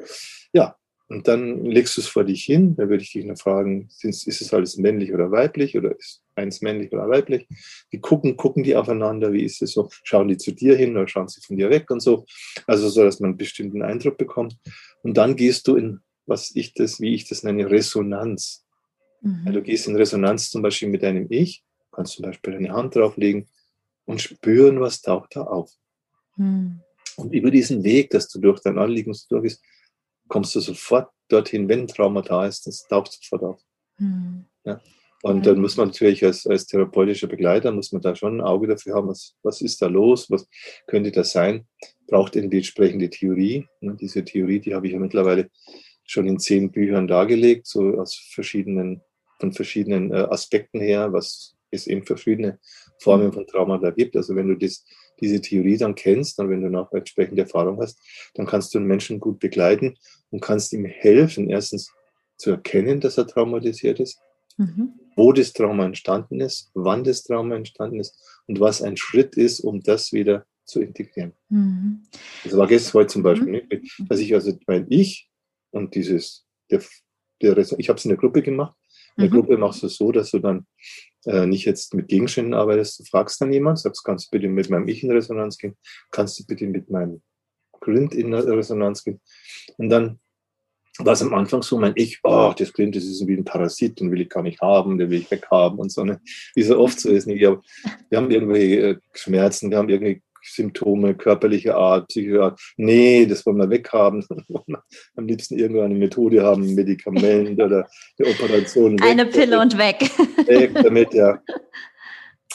[0.53, 0.77] ja,
[1.09, 4.27] und dann legst du es vor dich hin, da würde ich dich noch fragen, ist
[4.27, 7.49] es alles männlich oder weiblich oder ist eins männlich oder weiblich?
[7.91, 9.33] Wie gucken, gucken die aufeinander?
[9.33, 9.89] Wie ist es so?
[10.05, 12.27] Schauen die zu dir hin oder schauen sie von dir weg und so?
[12.67, 14.59] Also so, dass man einen bestimmten Eindruck bekommt.
[15.03, 18.67] Und dann gehst du in, was ich das, wie ich das nenne, Resonanz.
[19.23, 19.43] Mhm.
[19.47, 22.97] Ja, du gehst in Resonanz zum Beispiel mit deinem Ich, kannst zum Beispiel deine Hand
[22.97, 23.49] drauflegen
[24.05, 25.73] und spüren, was taucht da auf.
[26.37, 26.81] Mhm.
[27.17, 29.63] Und über diesen Weg, dass du durch dein Anliegen durch ist,
[30.29, 33.61] kommst du sofort dorthin, wenn Trauma da ist, das taucht sofort auf.
[33.99, 34.45] Mhm.
[34.65, 34.81] Ja.
[35.23, 38.69] Und dann muss man natürlich als, als therapeutischer Begleiter, muss man da schon ein Auge
[38.69, 40.49] dafür haben, was, was ist da los, was
[40.87, 41.67] könnte das sein,
[42.07, 43.67] braucht eben die entsprechende Theorie.
[43.81, 45.51] Und diese Theorie, die habe ich ja mittlerweile
[46.05, 49.03] schon in zehn Büchern dargelegt, so aus verschiedenen,
[49.41, 52.61] von verschiedenen äh, Aspekten her, was es eben verschiedene
[53.01, 54.17] Formen von Trauma da gibt.
[54.17, 54.85] Also wenn du das
[55.21, 57.99] diese Theorie dann kennst und wenn du noch entsprechende Erfahrung hast,
[58.35, 59.97] dann kannst du einen Menschen gut begleiten
[60.31, 61.93] und kannst ihm helfen, erstens
[62.37, 64.21] zu erkennen, dass er traumatisiert ist,
[64.57, 64.95] mhm.
[65.17, 69.61] wo das Trauma entstanden ist, wann das Trauma entstanden ist und was ein Schritt ist,
[69.61, 71.33] um das wieder zu integrieren.
[71.49, 72.03] Mhm.
[72.45, 74.09] Das war gestern heute zum Beispiel, mhm.
[74.09, 75.29] dass ich also mein Ich
[75.71, 76.83] und dieses, der,
[77.43, 78.75] der ich habe es in der Gruppe gemacht.
[79.17, 79.35] In der mhm.
[79.35, 80.67] Gruppe machst du es so, dass du dann
[81.25, 83.01] äh, nicht jetzt mit Gegenständen arbeitest.
[83.01, 85.77] Du fragst dann jemand, sagst, kannst du bitte mit meinem Ich in Resonanz gehen?
[86.13, 87.23] Kannst du bitte mit meinem
[87.81, 89.21] Grind in Resonanz gehen?
[89.77, 90.19] Und dann
[90.99, 94.01] war es am Anfang so, mein Ich, oh, das Grind, das ist wie ein Parasit,
[94.01, 96.21] den will ich gar nicht haben, den will ich weghaben und so, ne?
[96.55, 97.27] wie so oft so ist.
[97.27, 97.37] Ne?
[97.37, 97.61] Wir,
[98.11, 102.61] wir haben irgendwelche äh, Schmerzen, wir haben irgendwie Symptome körperlicher Art, psychischer Art.
[102.77, 104.25] Nee, das wollen wir weghaben.
[105.17, 107.89] Am liebsten irgendeine Methode haben, ein Medikament oder
[108.19, 109.01] eine Operation.
[109.01, 110.01] Eine weg, Pille und weg.
[110.47, 111.41] Weg damit, ja.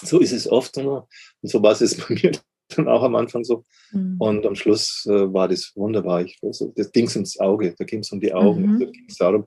[0.02, 0.78] So ist es oft.
[0.78, 1.06] Und
[1.44, 2.32] so war es bei mir
[2.76, 3.64] dann auch am Anfang so.
[3.92, 4.16] Mhm.
[4.20, 6.24] Und am Schluss äh, war das wunderbar.
[6.24, 8.74] Ich, also, das ging ums Auge, da ging es um die Augen.
[8.74, 8.80] Mhm.
[8.80, 9.46] Da ging es darum,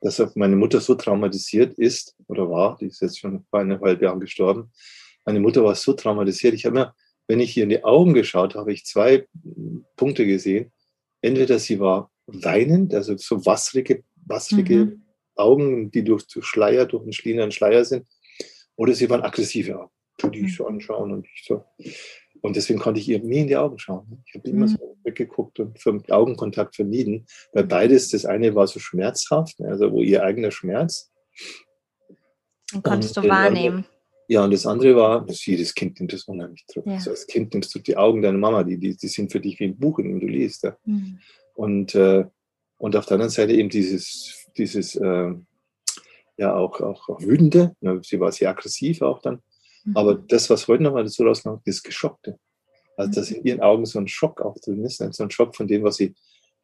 [0.00, 4.20] dass meine Mutter so traumatisiert ist oder war, die ist jetzt schon vor eineinhalb Jahren
[4.20, 4.70] gestorben.
[5.24, 6.54] Meine Mutter war so traumatisiert.
[6.54, 6.94] Ich habe mir
[7.26, 9.26] wenn ich ihr in die Augen geschaut habe, ich zwei
[9.96, 10.72] Punkte gesehen.
[11.22, 15.02] Entweder sie war weinend, also so wasserige, wasserige mhm.
[15.34, 18.06] Augen, die durch, durch Schleier, durch einen schlieren Schleier sind,
[18.76, 20.74] oder sie waren aggressive Augen, die ich so mhm.
[20.74, 21.64] anschauen und ich so.
[22.46, 24.22] Und deswegen konnte ich ihr nie in die Augen schauen.
[24.24, 24.76] Ich habe immer mhm.
[24.76, 30.00] so weggeguckt und vom Augenkontakt vermieden, weil beides, das eine war so schmerzhaft, also wo
[30.00, 31.10] ihr eigener Schmerz.
[32.72, 33.78] Den konntest und du wahrnehmen.
[33.78, 33.90] Andere,
[34.28, 36.86] ja, und das andere war, dass jedes Kind nimmt das unheimlich drauf.
[36.86, 36.92] Ja.
[36.92, 39.58] Also als Kind nimmst du die Augen deiner Mama, die, die, die sind für dich
[39.58, 40.62] wie ein Buch, in dem du liest.
[40.62, 40.76] Ja.
[40.84, 41.18] Mhm.
[41.54, 42.26] Und, äh,
[42.78, 45.32] und auf der anderen Seite eben dieses, dieses äh,
[46.36, 49.42] ja auch, auch, auch wütende, ne, sie war sehr aggressiv auch dann.
[49.86, 49.96] Mhm.
[49.96, 52.38] Aber das, was heute nochmal dazu rauskommt, ist Geschockte.
[52.96, 55.54] Also, dass in ihren Augen so ein Schock auch drin ist, ne, so ein Schock
[55.54, 56.14] von dem, was sie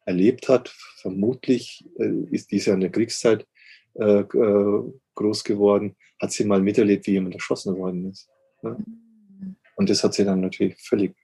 [0.05, 0.69] erlebt hat.
[0.97, 3.47] Vermutlich äh, ist dies ja in der Kriegszeit
[3.95, 8.29] äh, äh, groß geworden, hat sie mal miterlebt, wie jemand erschossen worden ist.
[8.61, 8.77] Ne?
[8.77, 9.55] Mhm.
[9.75, 11.15] Und das hat sie dann natürlich völlig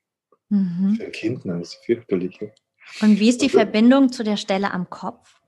[0.50, 0.96] mhm.
[0.96, 2.40] für ein Kind, das ist fürchterlich.
[3.02, 5.39] Und wie ist die Und, Verbindung zu der Stelle am Kopf?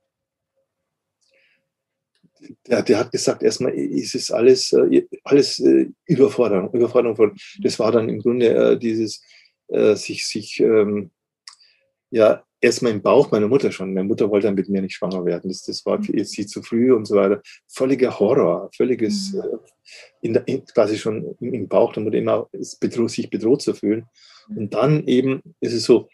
[2.68, 7.80] Der, der hat gesagt, erstmal ist es alles, äh, alles äh, Überforderung, Überforderung von, das
[7.80, 9.22] war dann im Grunde äh, dieses,
[9.94, 11.12] sich, sich ähm,
[12.10, 13.94] ja, erstmal im Bauch meiner Mutter schon.
[13.94, 15.50] Meine Mutter wollte dann mit mir nicht schwanger werden.
[15.50, 17.42] Das, das war für sie zu früh und so weiter.
[17.68, 19.42] Völliger Horror, völliges, mhm.
[20.22, 22.50] in der, in, quasi schon im Bauch der Mutter immer
[22.80, 24.06] bedroht, sich bedroht zu fühlen.
[24.48, 24.58] Mhm.
[24.58, 26.10] Und dann eben ist es so,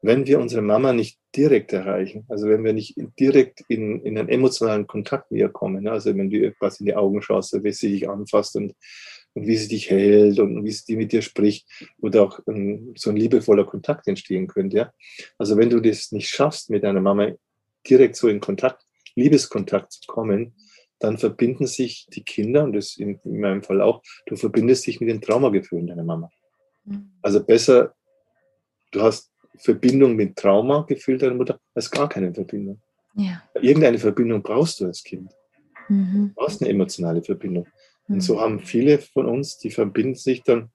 [0.00, 4.28] wenn wir unsere Mama nicht direkt erreichen, also wenn wir nicht direkt in, in einen
[4.28, 7.90] emotionalen Kontakt mit ihr kommen, also wenn du quasi in die Augen schaust, wie sie
[7.90, 8.74] dich anfasst und
[9.38, 11.68] und wie sie dich hält und wie sie mit dir spricht
[12.00, 14.76] oder auch um, so ein liebevoller Kontakt entstehen könnte.
[14.76, 14.92] Ja?
[15.38, 17.32] Also wenn du das nicht schaffst, mit deiner Mama
[17.88, 18.82] direkt so in Kontakt,
[19.14, 20.54] Liebeskontakt zu kommen,
[20.98, 25.00] dann verbinden sich die Kinder, und das in, in meinem Fall auch, du verbindest dich
[25.00, 26.30] mit den Traumagefühlen deiner Mama.
[26.84, 27.12] Mhm.
[27.22, 27.94] Also besser,
[28.90, 32.80] du hast Verbindung mit Traumagefühl deiner Mutter als gar keine Verbindung.
[33.14, 33.42] Ja.
[33.60, 35.32] Irgendeine Verbindung brauchst du als Kind.
[35.88, 36.32] Mhm.
[36.34, 37.66] Du brauchst eine emotionale Verbindung.
[38.08, 38.40] Und so mhm.
[38.40, 40.70] haben viele von uns, die verbinden sich dann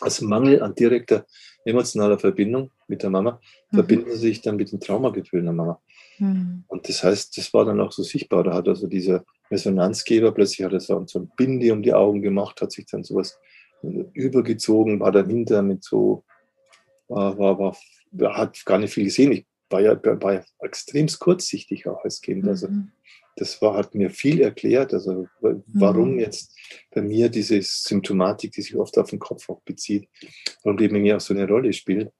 [0.00, 1.26] als Mangel an direkter
[1.64, 3.76] emotionaler Verbindung mit der Mama, mhm.
[3.76, 5.80] verbinden sich dann mit den Traumagefühlen der Mama.
[6.18, 6.64] Mhm.
[6.68, 8.44] Und das heißt, das war dann auch so sichtbar.
[8.44, 12.60] Da hat also dieser Resonanzgeber plötzlich hat er so ein Bindi um die Augen gemacht,
[12.60, 13.38] hat sich dann sowas
[13.82, 16.24] übergezogen, war dann hinter mit so,
[17.10, 17.76] war, war,
[18.12, 19.32] war, hat gar nicht viel gesehen.
[19.32, 22.46] Ich war ja, war ja extremst kurzsichtig auch als Kind.
[22.48, 22.92] Also mhm
[23.40, 26.18] das war, hat mir viel erklärt, also warum mhm.
[26.18, 26.54] jetzt
[26.90, 30.08] bei mir diese Symptomatik, die sich oft auf den Kopf auch bezieht,
[30.62, 32.12] warum die bei mir auch so eine Rolle spielt.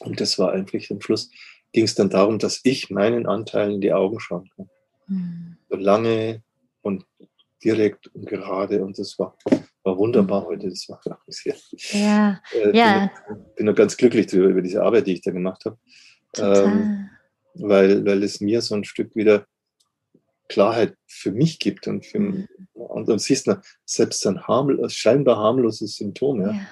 [0.00, 1.30] Und das war eigentlich am Schluss,
[1.72, 4.68] ging es dann darum, dass ich meinen Anteilen in die Augen schauen kann.
[5.06, 5.56] Mhm.
[5.68, 6.42] So lange
[6.82, 7.06] und
[7.62, 9.36] direkt und gerade und das war,
[9.82, 10.68] war wunderbar heute.
[10.68, 11.54] Das war sehr,
[11.92, 13.10] ja, äh, ja.
[13.28, 15.78] Bin, bin noch ganz glücklich darüber, über diese Arbeit, die ich da gemacht habe.
[16.36, 17.08] Ähm,
[17.54, 19.46] weil, weil es mir so ein Stück wieder
[20.48, 22.48] Klarheit für mich gibt und, für, mhm.
[22.74, 26.42] und dann siehst du selbst ein harmlos, scheinbar harmloses Symptom.
[26.42, 26.52] Ja.
[26.52, 26.66] ja.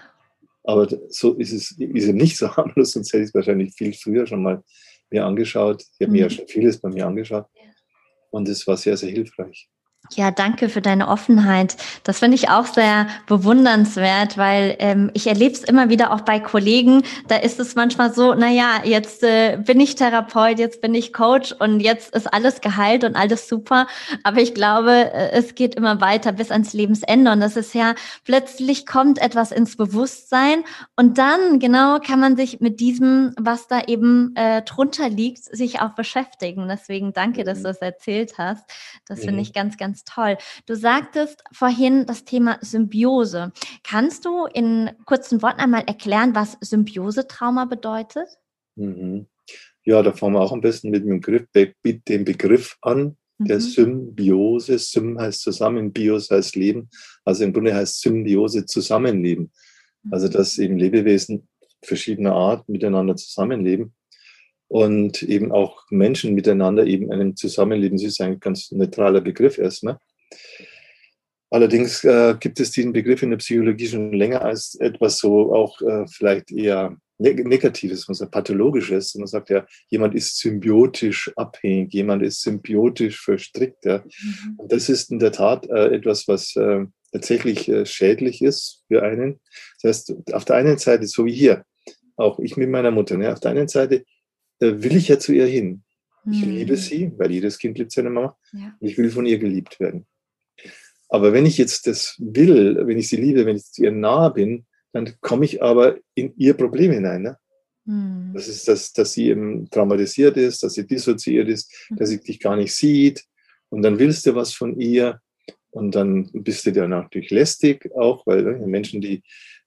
[0.65, 3.93] Aber so ist es ist eben nicht so harmlos, sonst hätte ich es wahrscheinlich viel
[3.95, 4.63] früher schon mal
[5.11, 5.83] mir angeschaut.
[5.83, 6.13] Ich habe mhm.
[6.13, 6.31] mir ja mhm.
[6.31, 7.47] schon vieles bei mir angeschaut.
[8.31, 9.71] Und es war sehr, sehr hilfreich.
[10.17, 11.77] Ja, danke für deine Offenheit.
[12.03, 16.41] Das finde ich auch sehr bewundernswert, weil ähm, ich erlebe es immer wieder auch bei
[16.41, 17.03] Kollegen.
[17.29, 21.13] Da ist es manchmal so, na ja, jetzt äh, bin ich Therapeut, jetzt bin ich
[21.13, 23.87] Coach und jetzt ist alles geheilt und alles super.
[24.25, 27.95] Aber ich glaube, äh, es geht immer weiter bis ans Lebensende und das ist ja
[28.25, 30.65] plötzlich kommt etwas ins Bewusstsein
[30.97, 35.83] und dann genau kann man sich mit diesem, was da eben äh, drunter liegt, sich
[35.83, 36.67] auch beschäftigen.
[36.67, 37.65] Deswegen danke, dass mhm.
[37.65, 38.65] du es erzählt hast.
[39.07, 39.41] Das finde mhm.
[39.41, 40.37] ich ganz, ganz ganz toll.
[40.67, 43.53] Du sagtest vorhin das Thema Symbiose.
[43.83, 48.29] Kannst du in kurzen Worten einmal erklären, was Symbiosetrauma bedeutet?
[48.77, 49.27] Mhm.
[49.85, 51.47] Ja, da fangen wir auch am besten mit dem Begriff,
[51.83, 53.61] mit dem Begriff an, der mhm.
[53.61, 54.79] Symbiose.
[54.79, 56.91] Sym heißt zusammen, Bios heißt Leben.
[57.25, 59.51] Also im Grunde heißt Symbiose Zusammenleben.
[60.11, 60.33] Also mhm.
[60.33, 61.49] dass eben Lebewesen
[61.83, 63.95] verschiedener Art miteinander zusammenleben
[64.69, 67.99] und eben auch Menschen miteinander eben einem Zusammenleben.
[67.99, 69.99] Das ist ein ganz neutraler Begriff erstmal.
[71.51, 75.81] Allerdings äh, gibt es diesen Begriff in der Psychologie schon länger als etwas so auch
[75.81, 79.15] äh, vielleicht eher Negatives, man sagt pathologisches.
[79.17, 83.85] Man sagt ja, jemand ist symbiotisch abhängig, jemand ist symbiotisch verstrickt.
[83.85, 83.99] Ja.
[83.99, 84.55] Mhm.
[84.59, 89.03] Und das ist in der Tat äh, etwas, was äh, tatsächlich äh, schädlich ist für
[89.03, 89.41] einen.
[89.83, 91.65] Das heißt, auf der einen Seite, so wie hier,
[92.17, 94.05] auch ich mit meiner Mutter, ne, auf der einen Seite
[94.61, 95.83] will ich ja zu ihr hin.
[96.31, 96.53] Ich mhm.
[96.53, 98.37] liebe sie, weil jedes Kind liebt seine Mama.
[98.53, 98.77] Ja.
[98.81, 100.07] Ich will von ihr geliebt werden.
[101.09, 104.33] Aber wenn ich jetzt das will, wenn ich sie liebe, wenn ich zu ihr nahe
[104.33, 107.23] bin, dann komme ich aber in ihr Problem hinein.
[107.23, 107.39] Ne?
[107.85, 108.33] Mhm.
[108.35, 111.97] Das ist, dass, dass sie eben traumatisiert ist, dass sie dissoziiert ist, mhm.
[111.97, 113.25] dass sie dich gar nicht sieht.
[113.71, 115.21] Und dann willst du was von ihr
[115.71, 119.23] und dann bist du dann natürlich lästig auch, weil ne, Menschen, die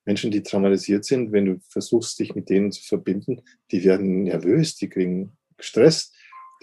[0.05, 4.75] Menschen, die traumatisiert sind, wenn du versuchst, dich mit denen zu verbinden, die werden nervös,
[4.75, 6.11] die kriegen Stress,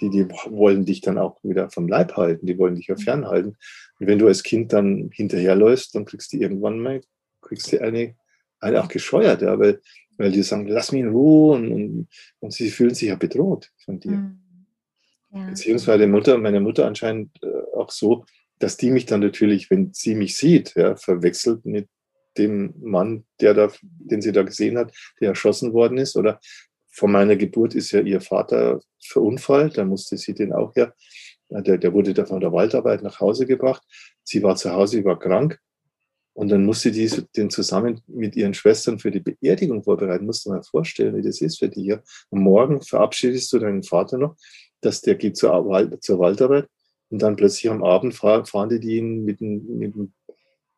[0.01, 3.03] die, die wollen dich dann auch wieder vom Leib halten, die wollen dich ja mhm.
[3.03, 3.57] fernhalten.
[3.99, 7.01] Und wenn du als Kind dann hinterherläufst, dann kriegst du irgendwann mal
[7.41, 8.17] kriegst du eine
[8.61, 9.81] halt auch gescheuert, ja, weil,
[10.17, 12.09] weil die sagen, lass mich in Ruhe und, und,
[12.41, 14.13] und sie fühlen sich ja bedroht von dir.
[14.13, 14.41] Mhm.
[15.33, 15.47] Ja.
[15.47, 18.25] Beziehungsweise Mutter, meine Mutter anscheinend äh, auch so,
[18.59, 21.89] dass die mich dann natürlich, wenn sie mich sieht, ja, verwechselt mit
[22.39, 26.17] dem Mann, der da, den sie da gesehen hat, der erschossen worden ist.
[26.17, 26.41] Oder
[26.91, 30.93] vor meiner Geburt ist ja ihr Vater verunfallt, da musste sie den auch ja,
[31.51, 33.83] der, der wurde da von der Waldarbeit nach Hause gebracht.
[34.23, 35.59] Sie war zu Hause, sie war krank
[36.35, 40.27] und dann musste die den zusammen mit ihren Schwestern für die Beerdigung vorbereiten.
[40.27, 42.03] Musst du mal vorstellen, wie das ist für die hier.
[42.31, 44.37] Und morgen verabschiedest du deinen Vater noch,
[44.81, 46.69] dass der geht zur, zur Waldarbeit.
[47.11, 50.13] Und dann plötzlich am Abend fahren die, die ihn mit dem, mit, dem,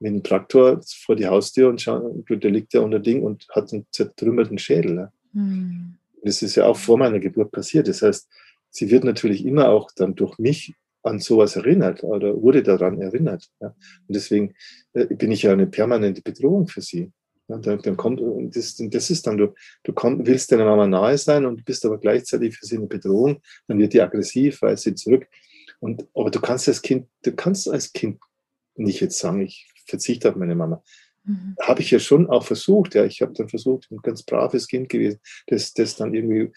[0.00, 3.72] mit dem Traktor vor die Haustür und schauen, der liegt ja unter Ding und hat
[3.72, 4.94] einen zertrümmerten Schädel.
[4.94, 5.12] Ne?
[5.32, 5.94] Mhm.
[6.22, 7.86] Das ist ja auch vor meiner Geburt passiert.
[7.86, 8.28] Das heißt,
[8.70, 13.48] sie wird natürlich immer auch dann durch mich an sowas erinnert oder wurde daran erinnert.
[13.60, 13.68] Ja.
[13.68, 13.76] Und
[14.16, 14.54] deswegen
[14.92, 17.10] äh, bin ich ja eine permanente Bedrohung für sie.
[17.48, 18.20] Ja, dann, dann, kommt,
[18.54, 21.98] das, das ist dann, du, du komm, willst deiner Mama nahe sein und bist aber
[21.98, 25.26] gleichzeitig für sie eine Bedrohung, dann wird die aggressiv, weist sie zurück.
[25.80, 28.20] Und, aber du kannst als Kind, du kannst als Kind
[28.76, 30.82] nicht jetzt sagen, ich verzichte auf meine Mama.
[31.24, 31.56] Mhm.
[31.60, 32.94] Habe ich ja schon auch versucht.
[32.94, 36.52] Ja, ich habe dann versucht, ein ganz braves Kind gewesen, das, das dann irgendwie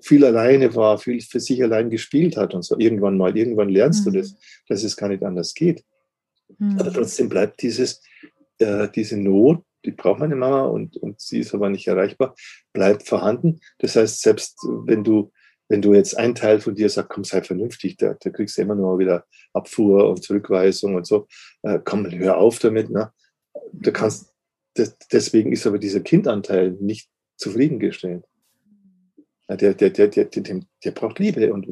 [0.00, 2.78] viel alleine war, viel für sich allein gespielt hat und so.
[2.78, 4.12] Irgendwann mal, irgendwann lernst mhm.
[4.12, 4.36] du das,
[4.68, 5.84] dass es gar nicht anders geht.
[6.58, 6.78] Mhm.
[6.78, 8.02] Aber trotzdem bleibt dieses,
[8.58, 12.34] äh, diese Not, die braucht meine Mama und, und sie ist aber nicht erreichbar,
[12.72, 13.60] bleibt vorhanden.
[13.78, 15.32] Das heißt, selbst wenn du,
[15.68, 18.62] wenn du jetzt ein Teil von dir sagt, komm, sei vernünftig, da, da kriegst du
[18.62, 21.26] immer nur wieder Abfuhr und Zurückweisung und so,
[21.62, 22.90] äh, komm, hör auf damit.
[22.90, 23.12] Ne?
[23.72, 24.34] Du kannst,
[25.12, 28.24] deswegen ist aber dieser Kindanteil nicht zufriedengestellt.
[29.48, 31.66] Der, der, der, der, der, der braucht Liebe und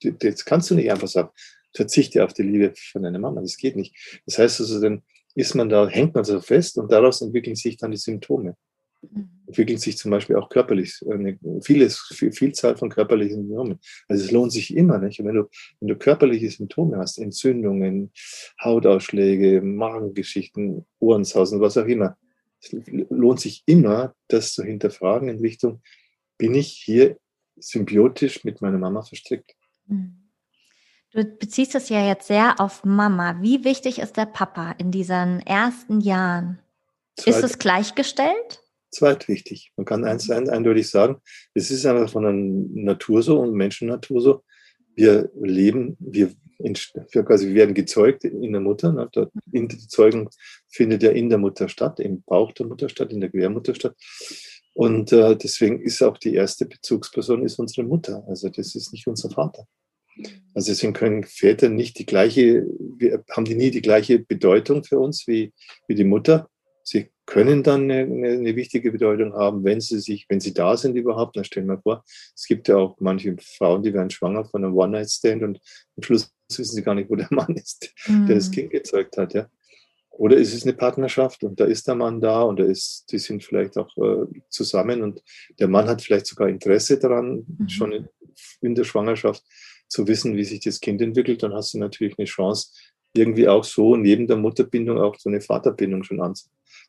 [0.00, 1.30] das kannst du nicht einfach sagen,
[1.74, 4.20] verzichte auf die Liebe von deiner Mama, das geht nicht.
[4.26, 5.02] Das heißt also, dann
[5.34, 8.56] ist man da, hängt man so fest und daraus entwickeln sich dann die Symptome.
[9.02, 9.41] Mhm.
[9.52, 13.78] Entwickeln sich zum Beispiel auch körperlich, eine vieles, Vielzahl von körperlichen Symptomen.
[14.08, 15.20] Also es lohnt sich immer, nicht?
[15.20, 18.12] Und wenn du, wenn du körperliche Symptome hast, Entzündungen,
[18.62, 22.16] Hautausschläge, Magengeschichten, Ohrensausen, was auch immer,
[22.60, 22.74] es
[23.10, 25.82] lohnt sich immer, das zu hinterfragen in Richtung,
[26.38, 27.18] bin ich hier
[27.56, 29.54] symbiotisch mit meiner Mama verstrickt.
[29.86, 30.16] Hm.
[31.10, 33.36] Du beziehst es ja jetzt sehr auf Mama.
[33.42, 36.58] Wie wichtig ist der Papa in diesen ersten Jahren?
[37.16, 38.61] Zweit, ist es gleichgestellt?
[38.92, 39.72] Zweitwichtig.
[39.76, 41.16] Man kann eins eindeutig sagen,
[41.54, 44.44] es ist einfach von der Natur so und Menschennatur so.
[44.94, 48.92] Wir leben, wir, wir quasi werden gezeugt in der Mutter.
[48.92, 49.08] Ne?
[49.46, 50.28] Die Zeugung
[50.68, 53.96] findet ja in der Mutter statt, im Bauch der Mutter statt, in der Quermutter statt.
[54.74, 58.24] Und äh, deswegen ist auch die erste Bezugsperson ist unsere Mutter.
[58.28, 59.66] Also das ist nicht unser Vater.
[60.54, 62.66] Also deswegen können Väter nicht die gleiche,
[62.98, 65.52] wir haben die nie die gleiche Bedeutung für uns wie,
[65.88, 66.48] wie die Mutter.
[66.84, 70.96] Sie können dann eine, eine, wichtige Bedeutung haben, wenn sie sich, wenn sie da sind
[70.96, 71.34] überhaupt.
[71.34, 72.04] Dann stellen wir vor,
[72.36, 75.58] es gibt ja auch manche Frauen, die werden schwanger von einem One-Night-Stand und
[75.96, 78.26] am Schluss wissen sie gar nicht, wo der Mann ist, mhm.
[78.26, 78.52] der das mhm.
[78.52, 79.32] Kind gezeugt hat.
[79.32, 79.48] Ja.
[80.10, 83.18] Oder ist es eine Partnerschaft und da ist der Mann da und da ist, die
[83.18, 85.22] sind vielleicht auch äh, zusammen und
[85.58, 87.68] der Mann hat vielleicht sogar Interesse daran, mhm.
[87.70, 88.08] schon in,
[88.60, 89.42] in, der Schwangerschaft
[89.88, 91.42] zu wissen, wie sich das Kind entwickelt.
[91.42, 92.72] Dann hast du natürlich eine Chance,
[93.14, 96.34] irgendwie auch so neben der Mutterbindung auch so eine Vaterbindung schon an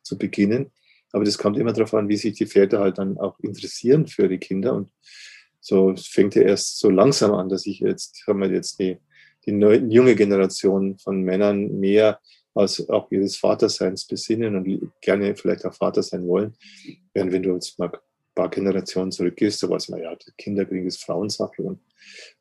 [0.03, 0.71] zu beginnen.
[1.11, 4.27] Aber das kommt immer darauf an, wie sich die Väter halt dann auch interessieren für
[4.27, 4.73] die Kinder.
[4.73, 4.89] Und
[5.59, 8.97] so fängt ja erst so langsam an, dass ich jetzt, haben wir jetzt die,
[9.45, 12.19] die neue, junge Generation von Männern mehr
[12.55, 16.53] als auch ihres Vaterseins besinnen und gerne vielleicht auch Vater sein wollen.
[17.13, 17.99] Während wenn du jetzt mal ein
[18.35, 21.79] paar Generationen zurückgehst, da es mal, ja, Kinderkrieg ist Frauensache und,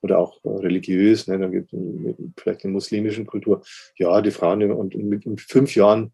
[0.01, 1.79] oder auch religiös, ne, da gibt es
[2.37, 3.63] vielleicht eine muslimische Kultur,
[3.97, 6.13] ja, die Frauen und mit, mit fünf Jahren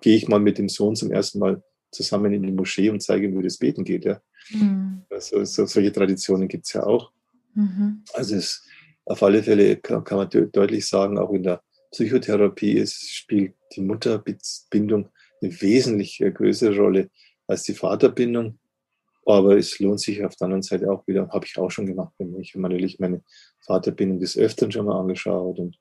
[0.00, 3.26] gehe ich mal mit dem Sohn zum ersten Mal zusammen in die Moschee und zeige
[3.26, 4.04] ihm, wie das Beten geht.
[4.04, 4.20] Ja.
[4.50, 5.02] Mhm.
[5.10, 7.12] Also, so, solche Traditionen gibt es ja auch.
[7.54, 8.04] Mhm.
[8.12, 8.64] Also es,
[9.04, 13.80] auf alle Fälle kann, kann man deutlich sagen, auch in der Psychotherapie ist, spielt die
[13.80, 15.08] Mutterbindung
[15.40, 17.10] eine wesentlich größere Rolle
[17.46, 18.58] als die Vaterbindung.
[19.24, 22.14] Aber es lohnt sich auf der anderen Seite auch wieder, habe ich auch schon gemacht.
[22.38, 23.22] Ich habe natürlich meine
[23.60, 25.78] Vaterbindung des Öfteren schon mal angeschaut und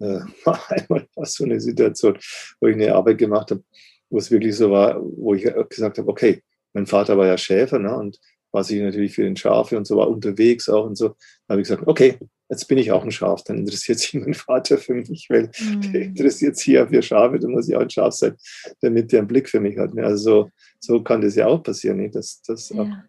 [0.00, 0.20] äh,
[0.68, 2.18] einmal war so eine Situation,
[2.60, 3.62] wo ich eine Arbeit gemacht habe,
[4.10, 6.42] wo es wirklich so war, wo ich gesagt habe, okay,
[6.74, 8.18] mein Vater war ja Schäfer ne, und
[8.52, 11.08] war sich natürlich für den Schafe und so war unterwegs auch und so.
[11.46, 12.18] Da habe ich gesagt, okay,
[12.50, 15.92] jetzt bin ich auch ein Schaf, dann interessiert sich mein Vater für mich, weil mhm.
[15.92, 18.36] der interessiert sich ja für Schafe, dann muss ich auch ein Schaf sein,
[18.80, 19.94] damit der einen Blick für mich hat.
[19.94, 20.04] Ne?
[20.04, 20.50] Also
[20.80, 22.14] so, so kann das ja auch passieren, nicht?
[22.14, 23.04] Dass, dass, ja.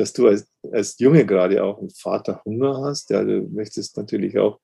[0.00, 3.10] Dass du als, als Junge gerade auch einen Vater Hunger hast.
[3.10, 4.58] Ja, du möchtest natürlich auch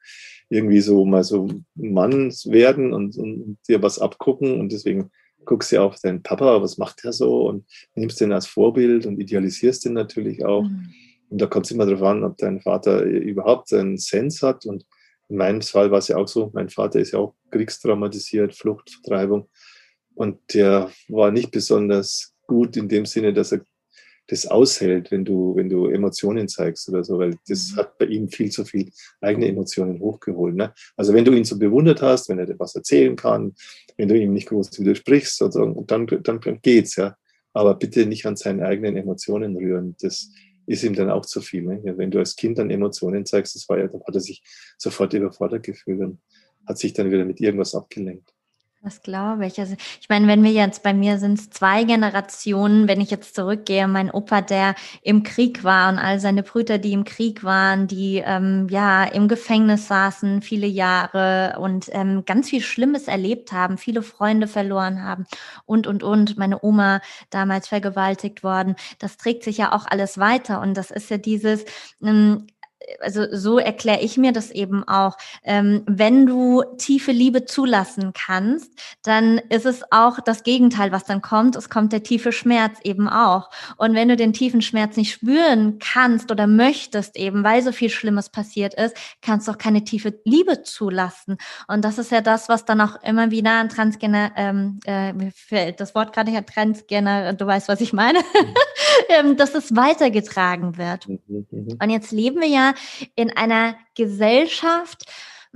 [0.48, 5.10] irgendwie so mal so Mann werden und, und dir was abgucken und deswegen
[5.44, 9.20] guckst du auf deinen Papa, was macht er so und nimmst den als Vorbild und
[9.20, 10.62] idealisierst den natürlich auch.
[10.62, 10.88] Mhm.
[11.28, 14.64] Und da kommt es immer darauf an, ob dein Vater überhaupt einen Sens hat.
[14.64, 14.86] Und
[15.28, 18.90] in meinem Fall war es ja auch so, mein Vater ist ja auch kriegstraumatisiert, Flucht,
[18.90, 19.48] Vertreibung.
[20.14, 23.60] Und der war nicht besonders gut in dem Sinne, dass er
[24.28, 27.76] das aushält, wenn du, wenn du Emotionen zeigst oder so, weil das mhm.
[27.76, 30.56] hat bei ihm viel zu viel eigene Emotionen hochgeholt.
[30.56, 30.72] Ne?
[30.96, 33.54] Also wenn du ihn so bewundert hast, wenn er dir was erzählen kann,
[33.96, 37.16] wenn du ihm nicht groß widersprichst, sozusagen, dann, dann geht's, ja.
[37.52, 39.96] Aber bitte nicht an seinen eigenen Emotionen rühren.
[40.00, 40.30] Das
[40.66, 41.62] ist ihm dann auch zu viel.
[41.62, 41.80] Ne?
[41.84, 44.42] Ja, wenn du als Kind dann Emotionen zeigst, das war ja, dann hat er sich
[44.76, 46.18] sofort überfordert gefühlt und
[46.66, 48.35] hat sich dann wieder mit irgendwas abgelenkt.
[48.86, 49.58] Das glaube ich.
[49.58, 53.88] Also ich meine, wenn wir jetzt bei mir sind zwei Generationen, wenn ich jetzt zurückgehe,
[53.88, 58.22] mein Opa, der im Krieg war und all seine Brüder, die im Krieg waren, die
[58.24, 64.02] ähm, ja im Gefängnis saßen viele Jahre und ähm, ganz viel Schlimmes erlebt haben, viele
[64.02, 65.26] Freunde verloren haben
[65.64, 66.38] und und und.
[66.38, 68.76] Meine Oma damals vergewaltigt worden.
[69.00, 71.64] Das trägt sich ja auch alles weiter und das ist ja dieses
[72.04, 72.46] ähm,
[73.00, 75.16] also so erkläre ich mir das eben auch.
[75.42, 78.72] Ähm, wenn du tiefe Liebe zulassen kannst,
[79.02, 81.56] dann ist es auch das Gegenteil, was dann kommt.
[81.56, 83.50] Es kommt der tiefe Schmerz eben auch.
[83.76, 87.90] Und wenn du den tiefen Schmerz nicht spüren kannst oder möchtest eben, weil so viel
[87.90, 91.36] Schlimmes passiert ist, kannst du auch keine tiefe Liebe zulassen.
[91.68, 95.32] Und das ist ja das, was dann auch immer wieder an Transgener, ähm, äh, mir
[95.32, 98.20] fällt das Wort gerade nicht, Transgener, du weißt, was ich meine,
[99.08, 101.08] ähm, dass es weitergetragen wird.
[101.08, 101.78] Mhm, mhm.
[101.82, 102.74] Und jetzt leben wir ja
[103.14, 105.04] in einer Gesellschaft,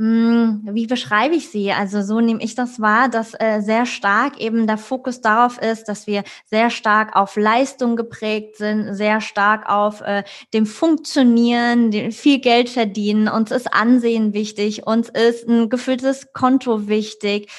[0.00, 1.72] hm, wie beschreibe ich sie?
[1.72, 5.88] Also so nehme ich das wahr, dass äh, sehr stark eben der Fokus darauf ist,
[5.88, 10.22] dass wir sehr stark auf Leistung geprägt sind, sehr stark auf äh,
[10.54, 13.28] dem Funktionieren, dem viel Geld verdienen.
[13.28, 17.50] Uns ist Ansehen wichtig, uns ist ein gefülltes Konto wichtig.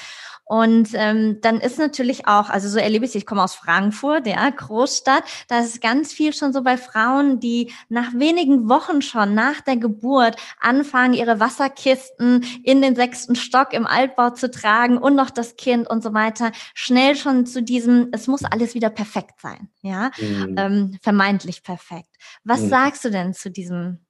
[0.44, 4.26] Und ähm, dann ist natürlich auch, also so erlebe ich es, ich komme aus Frankfurt,
[4.26, 9.34] ja, Großstadt, da ist ganz viel schon so bei Frauen, die nach wenigen Wochen schon
[9.34, 15.14] nach der Geburt anfangen, ihre Wasserkisten in den sechsten Stock im Altbau zu tragen und
[15.14, 19.40] noch das Kind und so weiter, schnell schon zu diesem, es muss alles wieder perfekt
[19.40, 20.54] sein, ja, mhm.
[20.58, 22.10] ähm, vermeintlich perfekt.
[22.44, 22.68] Was mhm.
[22.68, 24.04] sagst du denn zu diesem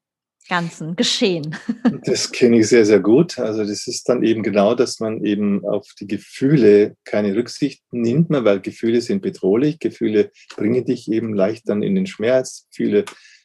[0.48, 1.56] ganzen Geschehen.
[2.04, 3.38] Das kenne ich sehr, sehr gut.
[3.38, 8.28] Also das ist dann eben genau, dass man eben auf die Gefühle keine Rücksicht nimmt,
[8.28, 9.78] mehr, weil Gefühle sind bedrohlich.
[9.78, 12.66] Gefühle bringen dich eben leicht dann in den Schmerz.
[12.70, 13.04] Gefühle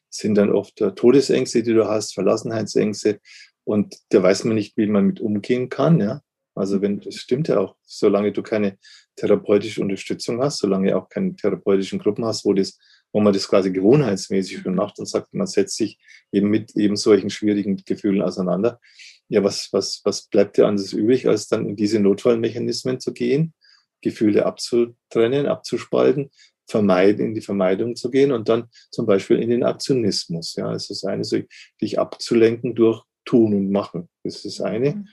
[0.09, 3.19] sind dann oft äh, Todesängste, die du hast, Verlassenheitsängste.
[3.63, 5.99] Und da weiß man nicht, wie man mit umgehen kann.
[5.99, 6.21] Ja?
[6.55, 8.77] Also wenn, das stimmt ja auch, solange du keine
[9.15, 12.79] therapeutische Unterstützung hast, solange auch keine therapeutischen Gruppen hast, wo das
[13.17, 15.97] wo man das quasi gewohnheitsmäßig schon macht und sagt, man setzt sich
[16.31, 18.79] eben mit eben solchen schwierigen Gefühlen auseinander.
[19.27, 23.55] Ja, was, was, was bleibt dir anderes übrig, als dann in diese Notfallmechanismen zu gehen,
[24.01, 26.29] Gefühle abzutrennen, abzuspalten,
[26.67, 30.53] vermeiden, in die Vermeidung zu gehen und dann zum Beispiel in den Aktionismus.
[30.55, 31.39] Ja, es ist eine, so,
[31.81, 34.09] dich abzulenken durch Tun und Machen.
[34.23, 34.91] Das ist das eine.
[34.91, 35.07] Mhm.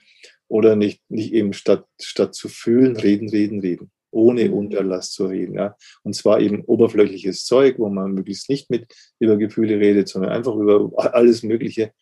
[0.49, 4.55] Oder nicht, nicht eben statt, statt zu fühlen, reden, reden, reden ohne mhm.
[4.55, 5.55] Unterlass zu reden.
[5.55, 5.77] Ja.
[6.03, 10.55] Und zwar eben oberflächliches Zeug, wo man möglichst nicht mit über Gefühle redet, sondern einfach
[10.55, 11.93] über alles Mögliche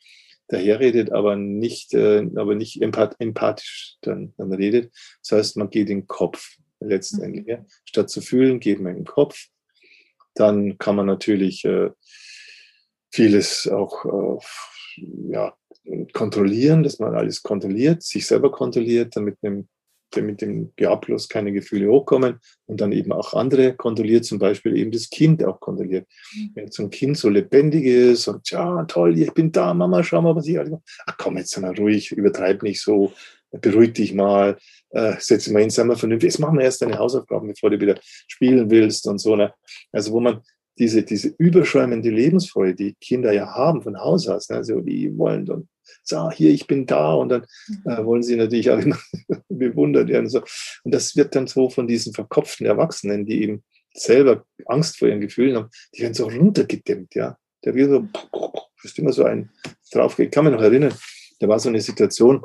[0.49, 4.93] daherredet, aber nicht, äh, aber nicht empath empathisch dann, dann redet.
[5.23, 7.45] Das heißt, man geht in den Kopf letztendlich.
[7.45, 7.51] Mhm.
[7.51, 7.67] Ja.
[7.85, 9.47] Statt zu fühlen, geht man in den Kopf.
[10.35, 11.91] Dann kann man natürlich äh,
[13.11, 14.45] vieles auch äh,
[15.31, 15.55] ja,
[16.13, 19.69] kontrollieren, dass man alles kontrolliert, sich selber kontrolliert, damit einem
[20.17, 24.77] damit dem Ja plus keine Gefühle hochkommen und dann eben auch andere kontrolliert, zum Beispiel
[24.77, 26.07] eben das Kind auch kontrolliert.
[26.35, 26.51] Mhm.
[26.55, 30.23] Wenn so ein Kind so lebendig ist und ja, toll, ich bin da, Mama, schau
[30.23, 30.83] mal, was ich alles mache.
[31.07, 33.13] Ach komm, jetzt sei mal ruhig, übertreib nicht so,
[33.51, 34.57] beruhig dich mal,
[34.91, 36.31] äh, setz dich mal hin, sei mal vernünftig.
[36.31, 39.37] Jetzt machen wir erst deine Hausaufgaben, bevor du wieder spielen willst und so.
[39.37, 39.53] Ne?
[39.93, 40.41] Also wo man
[40.79, 44.57] diese, diese überschäumende Lebensfreude, die Kinder ja haben von Haus aus, ne?
[44.57, 45.69] also die wollen dann,
[46.05, 47.91] so, hier, ich bin da und dann mhm.
[47.91, 48.99] äh, wollen sie natürlich auch immer
[49.49, 50.25] bewundert werden.
[50.25, 50.43] Und, so.
[50.85, 53.63] und das wird dann so von diesen verkopften Erwachsenen, die eben
[53.95, 57.37] selber Angst vor ihren Gefühlen haben, die werden so runtergedämmt, ja.
[57.65, 58.09] Der wird so,
[58.83, 59.51] ist immer so ein
[59.93, 60.27] draufgeht.
[60.27, 60.95] Ich kann mich noch erinnern,
[61.41, 62.45] da war so eine Situation,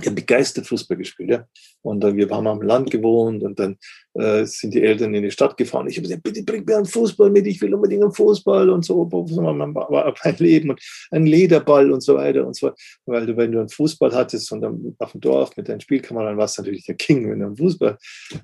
[0.00, 1.46] ich habe begeistert Fußball gespielt, ja.
[1.82, 3.76] Und äh, wir haben am Land gewohnt und dann
[4.14, 5.86] äh, sind die Eltern in die Stadt gefahren.
[5.86, 8.84] Ich habe gesagt, bitte bring mir einen Fußball mit, ich will unbedingt einen Fußball und
[8.84, 9.10] so.
[9.12, 10.80] War ein Leben und
[11.12, 12.72] ein Lederball und so weiter und so.
[13.06, 16.38] Weil du, wenn du einen Fußball hattest und dann auf dem Dorf mit deinen Spielkameraden
[16.38, 17.96] warst du natürlich der King, wenn du einen Fußball.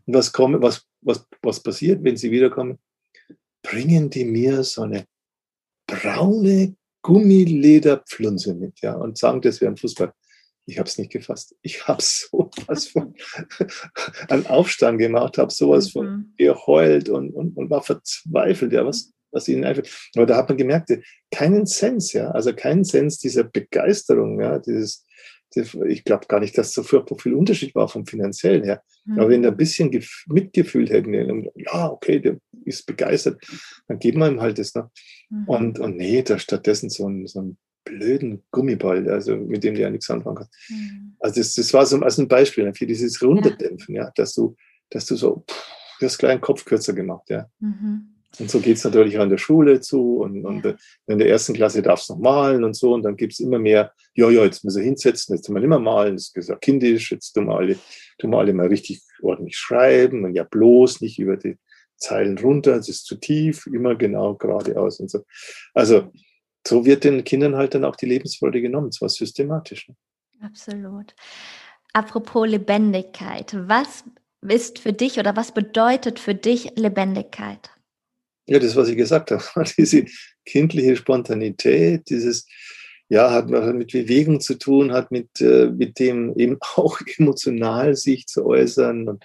[0.07, 2.79] Und was, komme, was, was, was passiert, wenn sie wiederkommen?
[3.63, 5.05] Bringen die mir so eine
[5.87, 10.13] braune Gummilederpflunze mit, ja, und sagen, das wäre ein Fußball.
[10.71, 11.57] Ich habe es nicht gefasst.
[11.63, 13.15] Ich habe sowas von
[14.29, 16.35] einen Aufstand gemacht, habe sowas von mhm.
[16.37, 19.91] geheult und, und, und war verzweifelt, ja, was, was ihnen einfällt.
[20.15, 20.93] Aber da hat man gemerkt,
[21.33, 25.05] keinen Sens, ja, also keinen Sens dieser Begeisterung, ja, dieses,
[25.89, 28.83] ich glaube gar nicht, dass so viel Unterschied war vom finanziellen her.
[29.05, 29.19] Mhm.
[29.19, 29.91] Aber wenn da ein bisschen
[30.29, 33.43] mitgefühlt hätten, ja, okay, der ist begeistert,
[33.89, 34.75] dann geben wir ihm halt das.
[34.77, 34.89] Ne?
[35.31, 35.49] Mhm.
[35.49, 37.59] Und, und nee, da stattdessen so ein, so ein
[37.91, 40.55] blöden Gummiball, also mit dem du ja nichts anfangen kannst.
[40.69, 41.17] Mhm.
[41.19, 44.57] Also das, das war so als ein Beispiel für dieses Runterdämpfen, ja, dass du,
[44.91, 47.47] dass du so, pff, du hast gleich einen Kopf kürzer gemacht, ja.
[47.59, 48.07] Mhm.
[48.39, 50.77] Und so geht es natürlich auch in der Schule zu und, und ja.
[51.09, 53.59] in der ersten Klasse darfst du noch malen und so und dann gibt es immer
[53.59, 57.11] mehr, ja, ja, jetzt müssen wir hinsetzen, jetzt mal immer malen, das ist ja kindisch,
[57.11, 57.77] jetzt tun wir alle,
[58.19, 61.59] tun wir alle mal richtig ordentlich schreiben und ja bloß nicht über die
[61.97, 65.25] Zeilen runter, es ist zu tief, immer genau geradeaus und so.
[65.75, 66.13] Also
[66.67, 69.89] so wird den Kindern halt dann auch die Lebensfreude genommen, zwar systematisch.
[69.89, 69.97] Ne?
[70.43, 71.15] Absolut.
[71.93, 74.05] Apropos Lebendigkeit, was
[74.43, 77.71] ist für dich oder was bedeutet für dich Lebendigkeit?
[78.47, 79.45] Ja, das, was ich gesagt habe,
[79.77, 80.05] diese
[80.45, 82.47] kindliche Spontanität, dieses,
[83.09, 88.27] ja, hat mit Bewegung zu tun, hat mit, äh, mit dem eben auch emotional sich
[88.27, 89.25] zu äußern und,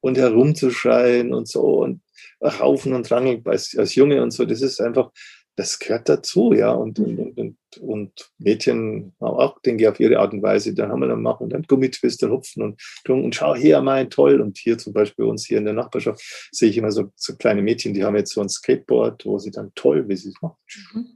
[0.00, 2.02] und herumzuschreien und so und
[2.42, 4.44] raufen und rangeln als, als Junge und so.
[4.44, 5.10] Das ist einfach
[5.56, 6.70] das gehört dazu, ja.
[6.70, 7.18] Und, mhm.
[7.18, 11.00] und, und, und Mädchen haben auch, denke ich, auf ihre Art und Weise, dann haben
[11.00, 14.40] wir dann machen, dann Gummitwist und hupfen und, und schau her, mein toll.
[14.40, 17.34] Und hier zum Beispiel bei uns hier in der Nachbarschaft sehe ich immer so, so
[17.36, 20.40] kleine Mädchen, die haben jetzt so ein Skateboard, wo sie dann toll, wie sie es
[20.40, 20.56] machen.
[20.94, 21.15] Mhm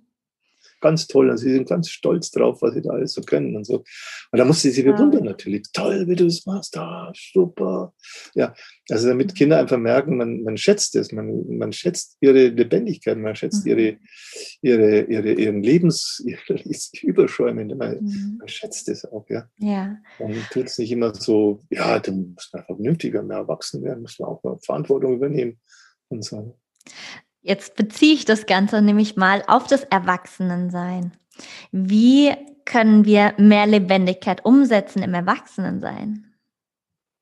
[0.81, 3.65] ganz toll und sie sind ganz stolz drauf, was sie da alles so können und
[3.65, 3.85] so.
[4.33, 5.31] Und da musste sie bewundern ja.
[5.31, 5.67] natürlich.
[5.73, 7.93] Toll, wie du es machst, ah, super.
[8.35, 8.55] Ja,
[8.91, 13.35] also damit Kinder einfach merken, man, man schätzt es, man, man schätzt ihre Lebendigkeit, man
[13.35, 13.71] schätzt mhm.
[13.73, 13.97] ihre,
[14.63, 16.23] ihre, ihre, ihren Lebens,
[17.03, 17.27] ihre
[17.77, 18.37] man, mhm.
[18.39, 19.49] man schätzt es auch, ja.
[19.59, 19.97] ja.
[20.19, 24.19] Und tut es nicht immer so, ja, du musst einfach vernünftiger, mehr erwachsen werden, muss
[24.19, 25.59] man auch Verantwortung übernehmen
[26.09, 26.57] und so.
[27.43, 31.13] Jetzt beziehe ich das Ganze nämlich mal auf das Erwachsenensein.
[31.73, 32.33] Wie
[32.65, 36.35] können wir mehr Lebendigkeit umsetzen im Erwachsenensein?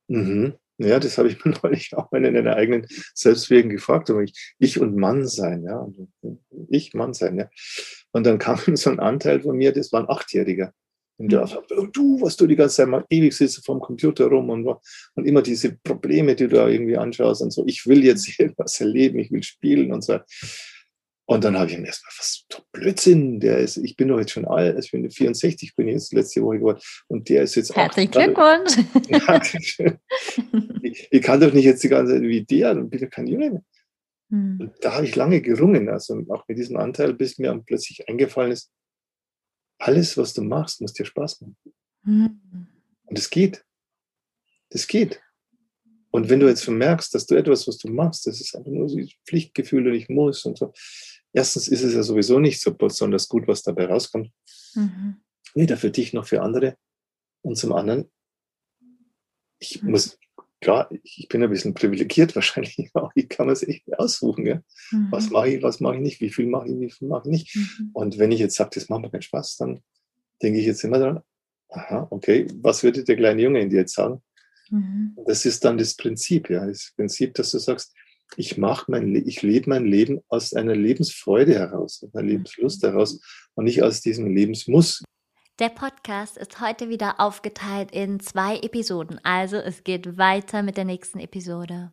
[0.08, 0.54] Mhm.
[0.78, 4.96] Ja, das habe ich mir neulich auch in den eigenen Selbstwegen gefragt, ich, ich und
[4.96, 5.86] Mann sein, ja.
[6.68, 7.48] Ich Mann sein, ja.
[8.12, 10.72] Und dann kam so ein Anteil von mir, das war ein Achtjähriger
[11.18, 14.26] im Dorf habe, oh, du, was du die ganze Zeit mal ewig sitzt vom Computer
[14.26, 18.04] rum und, und immer diese Probleme, die du da irgendwie anschaust und so, ich will
[18.04, 20.18] jetzt hier was erleben, ich will spielen und so.
[21.30, 24.46] Und dann habe ich ihm erstmal, was Blödsinn, der ist, ich bin doch jetzt schon
[24.46, 28.78] alt, ich bin 64, bin jetzt letzte Woche geworden und der ist jetzt Herzlichen Glückwunsch.
[30.82, 33.26] ich, ich, kann doch nicht jetzt die ganze Zeit wie der und bin doch kein
[33.26, 33.62] Junge mehr.
[34.30, 34.58] Hm.
[34.58, 38.52] Und da habe ich lange gerungen, also auch mit diesem Anteil, bis mir plötzlich eingefallen
[38.52, 38.70] ist,
[39.78, 41.56] alles, was du machst, muss dir Spaß machen.
[42.02, 42.40] Mhm.
[43.04, 43.64] Und es geht.
[44.70, 45.20] Das geht.
[46.10, 48.88] Und wenn du jetzt merkst, dass du etwas, was du machst, das ist einfach nur
[48.88, 50.72] so ein Pflichtgefühl und ich muss und so.
[51.32, 54.32] Erstens ist es ja sowieso nicht so besonders gut, was dabei rauskommt.
[54.74, 55.20] Mhm.
[55.54, 56.76] Weder für dich noch für andere.
[57.42, 58.10] Und zum anderen,
[59.58, 59.90] ich mhm.
[59.90, 60.18] muss
[60.60, 64.44] klar, ich bin ein bisschen privilegiert wahrscheinlich, aber ich kann es echt aussuchen.
[64.44, 64.62] Gell?
[64.90, 65.08] Mhm.
[65.10, 67.30] Was mache ich, was mache ich nicht, wie viel mache ich, wie viel mache ich
[67.30, 67.56] nicht.
[67.56, 67.90] Mhm.
[67.92, 69.80] Und wenn ich jetzt sage, das macht mir keinen Spaß, dann
[70.42, 71.20] denke ich jetzt immer dran,
[71.70, 74.22] aha, okay, was würde der kleine Junge in dir jetzt sagen?
[74.70, 75.16] Mhm.
[75.26, 77.94] Das ist dann das Prinzip, ja, das Prinzip, dass du sagst,
[78.36, 83.20] ich mache mein, ich lebe mein Leben aus einer Lebensfreude heraus, aus einer Lebenslust heraus
[83.54, 85.02] und nicht aus diesem Lebensmuss.
[85.58, 90.84] Der Podcast ist heute wieder aufgeteilt in zwei Episoden, also es geht weiter mit der
[90.84, 91.92] nächsten Episode.